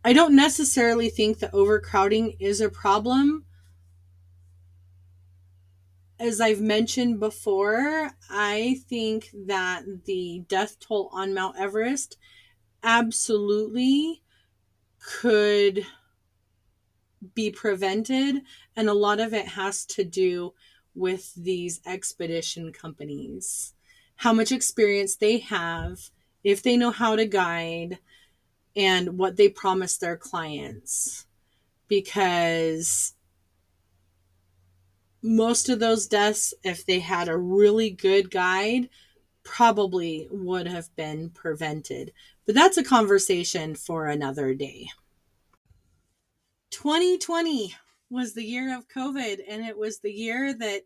I 0.04 0.12
don't 0.12 0.36
necessarily 0.36 1.10
think 1.10 1.40
that 1.40 1.52
overcrowding 1.52 2.36
is 2.38 2.60
a 2.60 2.68
problem. 2.68 3.44
As 6.20 6.40
I've 6.40 6.60
mentioned 6.60 7.20
before, 7.20 8.10
I 8.30 8.80
think 8.88 9.30
that 9.46 9.84
the 10.04 10.44
death 10.48 10.78
toll 10.80 11.10
on 11.12 11.34
Mount 11.34 11.56
Everest 11.58 12.16
absolutely 12.82 14.22
could 15.00 15.86
be 17.34 17.50
prevented, 17.50 18.42
and 18.76 18.88
a 18.88 18.94
lot 18.94 19.20
of 19.20 19.34
it 19.34 19.48
has 19.48 19.84
to 19.86 20.04
do 20.04 20.54
with 20.94 21.34
these 21.34 21.80
expedition 21.86 22.72
companies. 22.72 23.74
How 24.16 24.32
much 24.32 24.50
experience 24.52 25.16
they 25.16 25.38
have, 25.38 26.10
if 26.42 26.62
they 26.62 26.76
know 26.76 26.90
how 26.90 27.16
to 27.16 27.26
guide, 27.26 27.98
and 28.78 29.18
what 29.18 29.36
they 29.36 29.48
promise 29.48 29.98
their 29.98 30.16
clients. 30.16 31.26
Because 31.88 33.14
most 35.20 35.68
of 35.68 35.80
those 35.80 36.06
deaths, 36.06 36.54
if 36.62 36.86
they 36.86 37.00
had 37.00 37.28
a 37.28 37.36
really 37.36 37.90
good 37.90 38.30
guide, 38.30 38.88
probably 39.42 40.28
would 40.30 40.68
have 40.68 40.94
been 40.94 41.30
prevented. 41.30 42.12
But 42.46 42.54
that's 42.54 42.76
a 42.76 42.84
conversation 42.84 43.74
for 43.74 44.06
another 44.06 44.54
day. 44.54 44.88
2020 46.70 47.74
was 48.10 48.34
the 48.34 48.44
year 48.44 48.76
of 48.76 48.88
COVID, 48.88 49.40
and 49.48 49.64
it 49.64 49.76
was 49.76 49.98
the 49.98 50.12
year 50.12 50.54
that 50.54 50.82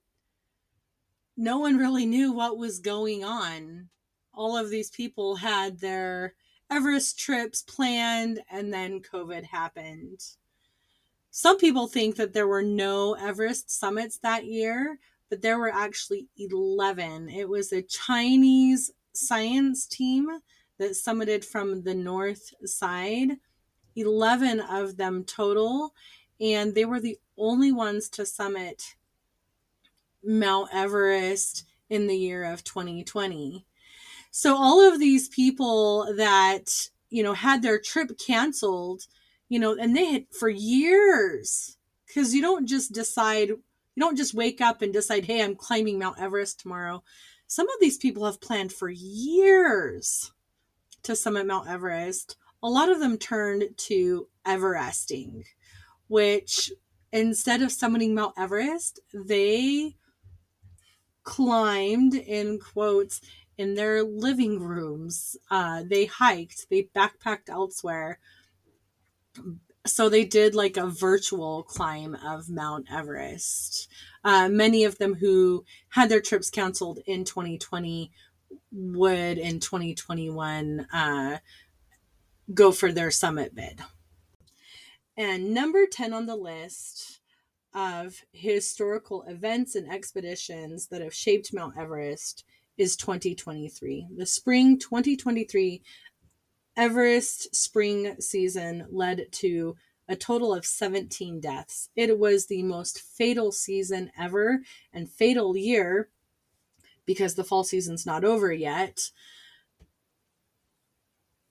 no 1.36 1.59
one 1.59 1.76
really 1.76 2.07
knew 2.07 2.32
what 2.32 2.57
was 2.57 2.78
going 2.78 3.24
on. 3.24 3.88
All 4.32 4.57
of 4.57 4.70
these 4.70 4.90
people 4.90 5.36
had 5.36 5.80
their 5.80 6.34
Everest 6.73 7.18
trips 7.18 7.62
planned, 7.62 8.41
and 8.51 8.73
then 8.73 9.01
COVID 9.01 9.45
happened. 9.45 10.20
Some 11.31 11.59
people 11.59 11.87
think 11.87 12.16
that 12.16 12.33
there 12.33 12.47
were 12.47 12.62
no 12.62 13.14
Everest 13.14 13.70
summits 13.70 14.16
that 14.18 14.47
year, 14.47 14.99
but 15.29 15.43
there 15.43 15.59
were 15.59 15.73
actually 15.73 16.29
11. 16.39 17.29
It 17.29 17.49
was 17.49 17.73
a 17.73 17.83
Chinese 17.83 18.91
science 19.12 19.87
team 19.87 20.29
that 20.79 20.93
summited 20.93 21.45
from 21.45 21.83
the 21.83 21.95
north 21.95 22.55
side 22.64 23.37
11 23.97 24.61
of 24.61 24.97
them 24.97 25.25
total, 25.25 25.95
and 26.41 26.75
they 26.75 26.85
were 26.85 27.01
the 27.01 27.18
only 27.37 27.73
ones 27.73 28.09
to 28.09 28.25
summit 28.25 28.95
Mount 30.25 30.70
Everest 30.73 31.64
in 31.91 32.07
the 32.07 32.16
year 32.16 32.45
of 32.45 32.64
2020. 32.64 33.66
So 34.33 34.57
all 34.57 34.80
of 34.80 34.99
these 34.99 35.28
people 35.28 36.12
that, 36.16 36.89
you 37.11 37.22
know, 37.22 37.35
had 37.35 37.62
their 37.62 37.78
trip 37.78 38.18
canceled, 38.18 39.07
you 39.49 39.61
know, 39.61 39.76
and 39.78 39.97
they 39.97 40.07
had 40.07 40.26
for 40.37 40.49
years 40.49 41.76
because 42.09 42.35
you 42.35 42.43
don't 42.43 42.66
just 42.66 42.93
decide, 42.93 43.51
you 43.51 44.01
don't 44.01 44.16
just 44.16 44.35
wake 44.35 44.61
up 44.61 44.83
and 44.83 44.93
decide, 44.93 45.26
hey, 45.26 45.41
I'm 45.41 45.55
climbing 45.55 46.01
Mount 46.01 46.18
Everest 46.18 46.59
tomorrow. 46.59 47.05
Some 47.47 47.68
of 47.68 47.76
these 47.80 47.99
people 47.99 48.24
have 48.24 48.41
planned 48.41 48.72
for 48.72 48.91
years 48.91 50.33
to 51.05 51.14
summit 51.14 51.47
Mount 51.47 51.68
Everest 51.68 52.37
a 52.62 52.68
lot 52.68 52.91
of 52.91 53.01
them 53.01 53.18
turned 53.18 53.64
to 53.76 54.28
Everesting, 54.47 55.45
which 56.09 56.70
instead 57.12 57.62
of 57.62 57.70
summiting 57.70 58.12
Mount 58.12 58.35
Everest, 58.39 59.01
they 59.12 59.97
climbed 61.24 62.14
in 62.14 62.59
quotes 62.59 63.20
in 63.59 63.74
their 63.74 64.03
living 64.03 64.61
rooms. 64.61 65.36
Uh, 65.50 65.82
they 65.88 66.07
hiked, 66.07 66.68
they 66.70 66.88
backpacked 66.94 67.48
elsewhere. 67.48 68.18
So 69.86 70.09
they 70.09 70.24
did 70.24 70.55
like 70.55 70.76
a 70.76 70.86
virtual 70.86 71.64
climb 71.64 72.14
of 72.14 72.48
Mount 72.48 72.86
Everest. 72.90 73.88
Uh, 74.22 74.48
many 74.48 74.84
of 74.84 74.98
them 74.98 75.14
who 75.14 75.64
had 75.90 76.09
their 76.09 76.20
trips 76.20 76.50
canceled 76.50 77.00
in 77.07 77.24
2020 77.24 78.12
would 78.70 79.38
in 79.38 79.61
2021 79.61 80.86
uh, 80.92 81.38
go 82.55 82.70
for 82.70 82.92
their 82.92 83.11
summit 83.11 83.55
bid. 83.55 83.80
And 85.16 85.53
number 85.53 85.86
10 85.86 86.12
on 86.12 86.26
the 86.26 86.36
list 86.36 87.20
of 87.74 88.22
historical 88.32 89.22
events 89.22 89.74
and 89.74 89.90
expeditions 89.90 90.88
that 90.88 91.03
have 91.03 91.14
shaped 91.14 91.55
Mount 91.55 91.76
Everest 91.76 92.44
is 92.77 92.97
2023. 92.97 94.09
The 94.16 94.27
spring 94.27 94.79
2023 94.79 95.83
Everest 96.77 97.55
spring 97.55 98.16
season 98.18 98.87
led 98.91 99.27
to 99.33 99.77
a 100.09 100.16
total 100.16 100.55
of 100.55 100.64
17 100.64 101.41
deaths. 101.41 101.91
It 101.95 102.18
was 102.18 102.47
the 102.47 102.62
most 102.62 103.01
fatal 103.01 103.53
season 103.53 104.11
ever 104.18 104.61
and 104.93 105.11
fatal 105.11 105.57
year 105.57 106.09
because 107.05 107.35
the 107.35 107.45
fall 107.45 107.64
season's 107.64 108.07
not 108.07 108.25
over 108.25 108.53
yet 108.53 109.11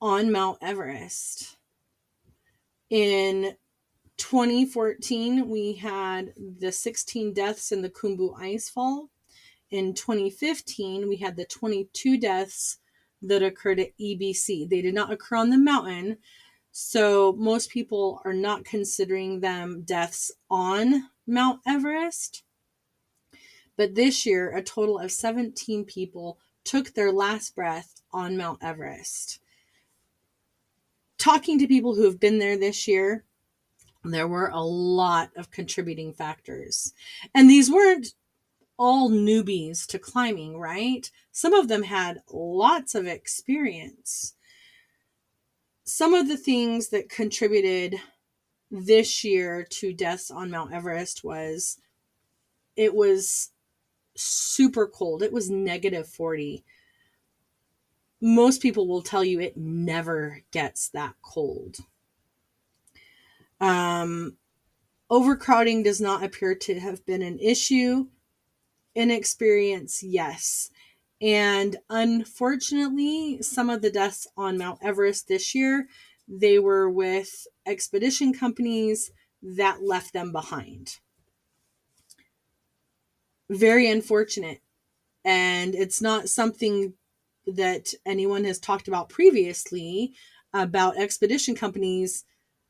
on 0.01 0.31
Mount 0.31 0.57
Everest. 0.61 1.57
In 2.89 3.55
2014, 4.17 5.47
we 5.47 5.73
had 5.73 6.33
the 6.37 6.71
16 6.71 7.33
deaths 7.33 7.71
in 7.71 7.81
the 7.81 7.89
Khumbu 7.89 8.37
Icefall. 8.39 9.07
In 9.71 9.93
2015, 9.93 11.07
we 11.07 11.17
had 11.17 11.35
the 11.35 11.45
22 11.45 12.17
deaths 12.17 12.77
that 13.21 13.41
occurred 13.41 13.79
at 13.79 13.97
EBC. 13.97 14.69
They 14.69 14.81
did 14.81 14.93
not 14.93 15.11
occur 15.11 15.37
on 15.37 15.49
the 15.49 15.57
mountain, 15.57 16.17
so 16.71 17.33
most 17.33 17.69
people 17.69 18.21
are 18.25 18.33
not 18.33 18.65
considering 18.65 19.39
them 19.39 19.81
deaths 19.83 20.31
on 20.49 21.09
Mount 21.25 21.61
Everest. 21.65 22.43
But 23.77 23.95
this 23.95 24.25
year, 24.25 24.55
a 24.55 24.61
total 24.61 24.99
of 24.99 25.11
17 25.11 25.85
people 25.85 26.37
took 26.63 26.93
their 26.93 27.11
last 27.11 27.55
breath 27.55 28.01
on 28.11 28.37
Mount 28.37 28.59
Everest 28.61 29.39
talking 31.21 31.59
to 31.59 31.67
people 31.67 31.93
who 31.93 32.03
have 32.05 32.19
been 32.19 32.39
there 32.39 32.57
this 32.57 32.87
year, 32.87 33.23
there 34.03 34.27
were 34.27 34.47
a 34.47 34.63
lot 34.63 35.29
of 35.35 35.51
contributing 35.51 36.11
factors. 36.11 36.93
And 37.35 37.47
these 37.47 37.69
weren't 37.69 38.07
all 38.81 39.11
newbies 39.11 39.85
to 39.85 39.99
climbing, 39.99 40.57
right? 40.57 41.11
Some 41.31 41.53
of 41.53 41.67
them 41.67 41.83
had 41.83 42.23
lots 42.31 42.95
of 42.95 43.05
experience. 43.05 44.33
Some 45.83 46.15
of 46.15 46.27
the 46.27 46.37
things 46.37 46.89
that 46.89 47.07
contributed 47.07 47.97
this 48.71 49.23
year 49.23 49.67
to 49.69 49.93
deaths 49.93 50.31
on 50.31 50.49
Mount 50.49 50.73
Everest 50.73 51.23
was 51.23 51.77
it 52.75 52.95
was 52.95 53.51
super 54.15 54.87
cold. 54.87 55.21
It 55.21 55.31
was 55.31 55.51
negative 55.51 56.07
40 56.07 56.63
most 58.21 58.61
people 58.61 58.87
will 58.87 59.01
tell 59.01 59.23
you 59.23 59.39
it 59.39 59.57
never 59.57 60.41
gets 60.51 60.89
that 60.89 61.15
cold. 61.23 61.77
Um, 63.59 64.37
overcrowding 65.09 65.83
does 65.83 65.99
not 65.99 66.23
appear 66.23 66.55
to 66.55 66.79
have 66.79 67.05
been 67.05 67.23
an 67.23 67.39
issue. 67.39 68.07
Inexperience, 68.95 70.03
yes. 70.03 70.69
And 71.21 71.77
unfortunately, 71.89 73.41
some 73.41 73.69
of 73.69 73.81
the 73.81 73.91
deaths 73.91 74.27
on 74.35 74.57
Mount 74.57 74.79
Everest 74.81 75.27
this 75.27 75.53
year, 75.53 75.87
they 76.27 76.59
were 76.59 76.89
with 76.89 77.47
expedition 77.65 78.33
companies 78.33 79.11
that 79.41 79.83
left 79.83 80.13
them 80.13 80.31
behind. 80.31 80.97
Very 83.49 83.89
unfortunate. 83.89 84.61
And 85.23 85.75
it's 85.75 86.01
not 86.01 86.29
something 86.29 86.93
that 87.45 87.93
anyone 88.05 88.43
has 88.45 88.59
talked 88.59 88.87
about 88.87 89.09
previously 89.09 90.13
about 90.53 90.97
expedition 90.97 91.55
companies 91.55 92.25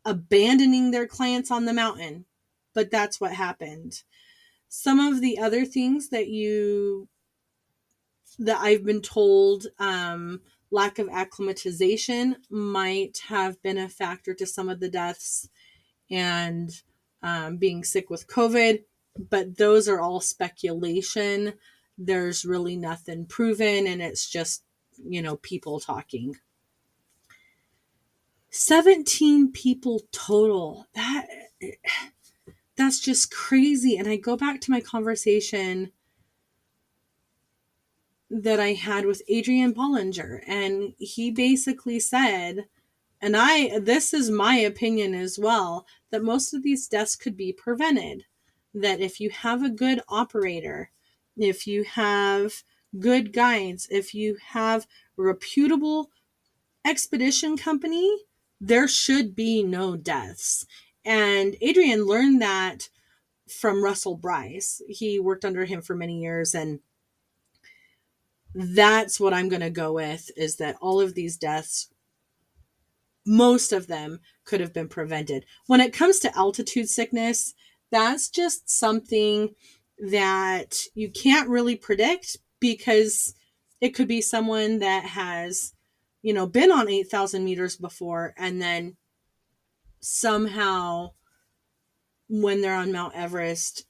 abandoning 0.05 0.91
their 0.91 1.07
clients 1.07 1.51
on 1.51 1.65
the 1.65 1.73
mountain, 1.73 2.25
but 2.73 2.91
that's 2.91 3.21
what 3.21 3.33
happened. 3.33 4.03
Some 4.73 4.99
of 4.99 5.21
the 5.21 5.37
other 5.37 5.65
things 5.65 6.09
that 6.09 6.27
you 6.27 7.07
that 8.39 8.59
I've 8.59 8.85
been 8.85 9.01
told 9.01 9.67
um, 9.77 10.41
lack 10.71 10.97
of 10.97 11.09
acclimatization 11.09 12.37
might 12.49 13.19
have 13.27 13.61
been 13.61 13.77
a 13.77 13.89
factor 13.89 14.33
to 14.33 14.45
some 14.47 14.69
of 14.69 14.79
the 14.79 14.89
deaths 14.89 15.49
and 16.09 16.71
um, 17.21 17.57
being 17.57 17.83
sick 17.83 18.09
with 18.09 18.27
COVID, 18.27 18.83
but 19.29 19.57
those 19.57 19.87
are 19.89 19.99
all 19.99 20.21
speculation 20.21 21.53
there's 21.97 22.45
really 22.45 22.75
nothing 22.75 23.25
proven 23.25 23.87
and 23.87 24.01
it's 24.01 24.29
just, 24.29 24.63
you 25.03 25.21
know, 25.21 25.37
people 25.37 25.79
talking. 25.79 26.35
17 28.49 29.51
people 29.51 30.01
total. 30.11 30.87
That 30.93 31.27
that's 32.81 32.99
just 32.99 33.31
crazy. 33.31 33.97
And 33.97 34.07
I 34.07 34.15
go 34.15 34.35
back 34.35 34.59
to 34.61 34.71
my 34.71 34.81
conversation 34.81 35.91
that 38.29 38.59
I 38.59 38.73
had 38.73 39.05
with 39.05 39.21
Adrian 39.27 39.73
Ballinger. 39.73 40.43
And 40.47 40.93
he 40.97 41.31
basically 41.31 41.99
said, 41.99 42.65
and 43.21 43.35
I, 43.37 43.77
this 43.79 44.13
is 44.13 44.31
my 44.31 44.55
opinion 44.55 45.13
as 45.13 45.37
well, 45.37 45.85
that 46.09 46.23
most 46.23 46.53
of 46.53 46.63
these 46.63 46.87
deaths 46.87 47.15
could 47.15 47.37
be 47.37 47.53
prevented. 47.53 48.23
That 48.73 48.99
if 48.99 49.19
you 49.19 49.29
have 49.29 49.63
a 49.63 49.69
good 49.69 50.01
operator, 50.07 50.91
if 51.37 51.67
you 51.67 51.83
have 51.83 52.63
good 52.97 53.31
guides, 53.33 53.87
if 53.91 54.13
you 54.15 54.37
have 54.49 54.87
reputable 55.17 56.09
expedition 56.85 57.57
company, 57.57 58.17
there 58.59 58.87
should 58.87 59.35
be 59.35 59.61
no 59.61 59.95
deaths. 59.95 60.65
And 61.05 61.55
Adrian 61.61 62.05
learned 62.05 62.41
that 62.41 62.89
from 63.49 63.83
Russell 63.83 64.15
Brice. 64.15 64.81
He 64.87 65.19
worked 65.19 65.45
under 65.45 65.65
him 65.65 65.81
for 65.81 65.95
many 65.95 66.21
years 66.21 66.53
and 66.53 66.79
that's 68.53 69.19
what 69.19 69.33
I'm 69.33 69.49
going 69.49 69.61
to 69.61 69.69
go 69.69 69.93
with 69.93 70.29
is 70.35 70.57
that 70.57 70.75
all 70.81 70.99
of 70.99 71.15
these 71.15 71.37
deaths 71.37 71.89
most 73.25 73.71
of 73.71 73.87
them 73.87 74.19
could 74.45 74.59
have 74.59 74.73
been 74.73 74.87
prevented. 74.87 75.45
When 75.67 75.79
it 75.79 75.93
comes 75.93 76.19
to 76.19 76.37
altitude 76.37 76.89
sickness, 76.89 77.53
that's 77.91 78.29
just 78.29 78.69
something 78.69 79.53
that 79.99 80.75
you 80.95 81.09
can't 81.11 81.49
really 81.49 81.75
predict 81.75 82.37
because 82.59 83.35
it 83.79 83.89
could 83.89 84.07
be 84.07 84.21
someone 84.21 84.79
that 84.79 85.03
has, 85.05 85.73
you 86.21 86.33
know, 86.33 86.47
been 86.47 86.71
on 86.71 86.89
8,000 86.89 87.43
meters 87.43 87.75
before 87.75 88.33
and 88.37 88.61
then 88.61 88.97
somehow 90.01 91.11
when 92.27 92.61
they're 92.61 92.75
on 92.75 92.91
Mount 92.91 93.15
Everest, 93.15 93.85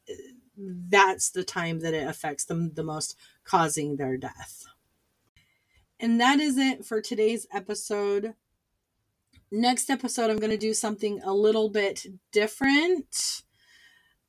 that's 0.58 1.32
the 1.32 1.44
time 1.44 1.80
that 1.80 1.94
it 1.94 2.08
affects 2.08 2.46
them 2.46 2.74
the 2.74 2.84
most, 2.84 3.18
causing 3.44 3.96
their 3.96 4.18
death. 4.18 4.66
And 6.00 6.20
that 6.20 6.40
is 6.40 6.58
it 6.58 6.86
for 6.86 7.02
today's 7.02 7.48
episode. 7.54 8.34
Next 9.52 9.90
episode, 9.90 10.30
I'm 10.30 10.40
going 10.40 10.52
to 10.52 10.58
do 10.58 10.74
something 10.74 11.22
a 11.24 11.34
little 11.34 11.70
bit 11.70 12.06
different. 12.32 13.44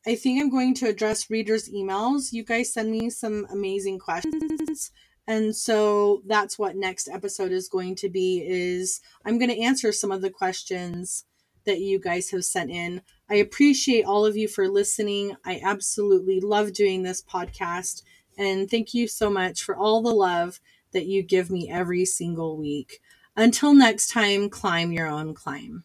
I 0.07 0.15
think 0.17 0.41
I'm 0.41 0.51
going 0.51 0.75
to 0.75 0.89
address 0.89 1.31
readers' 1.31 1.71
emails. 1.71 2.33
You 2.33 2.45
guys 2.45 2.73
send 2.73 2.91
me 2.91 3.09
some 3.09 3.47
amazing 3.51 3.99
questions. 3.99 4.91
And 5.27 5.55
so 5.55 6.23
that's 6.27 6.59
what 6.59 6.77
next 6.77 7.09
episode 7.09 7.53
is 7.53 7.69
going 7.69 7.95
to 7.97 8.09
be 8.09 8.45
is 8.45 9.01
I'm 9.25 9.39
going 9.39 9.51
to 9.51 9.61
answer 9.61 9.93
some 9.93 10.11
of 10.11 10.21
the 10.21 10.31
questions 10.31 11.25
that 11.65 11.81
you 11.81 11.99
guys 11.99 12.31
have 12.31 12.45
sent 12.45 12.71
in. 12.71 13.03
I 13.31 13.37
appreciate 13.37 14.05
all 14.05 14.27
of 14.27 14.37
you 14.37 14.49
for 14.49 14.69
listening. 14.69 15.37
I 15.45 15.61
absolutely 15.63 16.41
love 16.41 16.73
doing 16.73 17.03
this 17.03 17.23
podcast 17.23 18.03
and 18.39 18.71
thank 18.71 18.95
you 18.95 19.07
so 19.07 19.31
much 19.31 19.63
for 19.63 19.77
all 19.77 20.03
the 20.03 20.11
love 20.11 20.61
that 20.93 21.07
you 21.07 21.23
give 21.23 21.51
me 21.51 21.71
every 21.71 22.05
single 22.05 22.57
week. 22.57 23.01
Until 23.37 23.75
next 23.75 24.11
time, 24.11 24.51
climb 24.51 24.93
your 24.93 25.07
own 25.07 25.35
climb. 25.35 25.85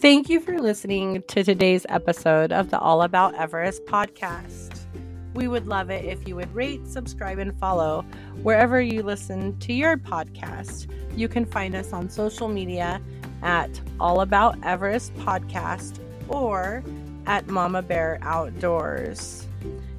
Thank 0.00 0.30
you 0.30 0.40
for 0.40 0.58
listening 0.58 1.22
to 1.28 1.44
today's 1.44 1.84
episode 1.88 2.52
of 2.52 2.70
the 2.70 2.78
All 2.78 3.02
About 3.02 3.34
Everest 3.34 3.84
podcast. 3.84 4.79
We 5.40 5.48
would 5.48 5.66
love 5.66 5.88
it 5.88 6.04
if 6.04 6.28
you 6.28 6.36
would 6.36 6.54
rate, 6.54 6.86
subscribe, 6.86 7.38
and 7.38 7.58
follow 7.58 8.04
wherever 8.42 8.78
you 8.78 9.02
listen 9.02 9.58
to 9.60 9.72
your 9.72 9.96
podcast. 9.96 10.86
You 11.16 11.28
can 11.28 11.46
find 11.46 11.74
us 11.74 11.94
on 11.94 12.10
social 12.10 12.46
media 12.46 13.00
at 13.42 13.80
All 13.98 14.20
About 14.20 14.62
Everest 14.62 15.14
Podcast 15.14 15.98
or 16.28 16.84
at 17.26 17.46
Mama 17.46 17.80
Bear 17.80 18.18
Outdoors. 18.20 19.46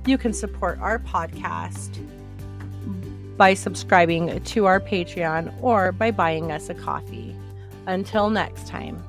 You 0.06 0.20
can 0.20 0.32
support 0.32 0.78
our 0.80 1.00
podcast 1.00 1.90
by 3.36 3.56
subscribing 3.56 4.44
to 4.44 4.66
our 4.68 4.80
Patreon 4.80 5.60
or 5.64 5.92
by 5.92 6.12
buying 6.12 6.52
us 6.52 6.70
a 6.70 6.76
coffee. 6.76 7.36
Until 7.88 8.30
next 8.30 8.68
time. 8.68 9.04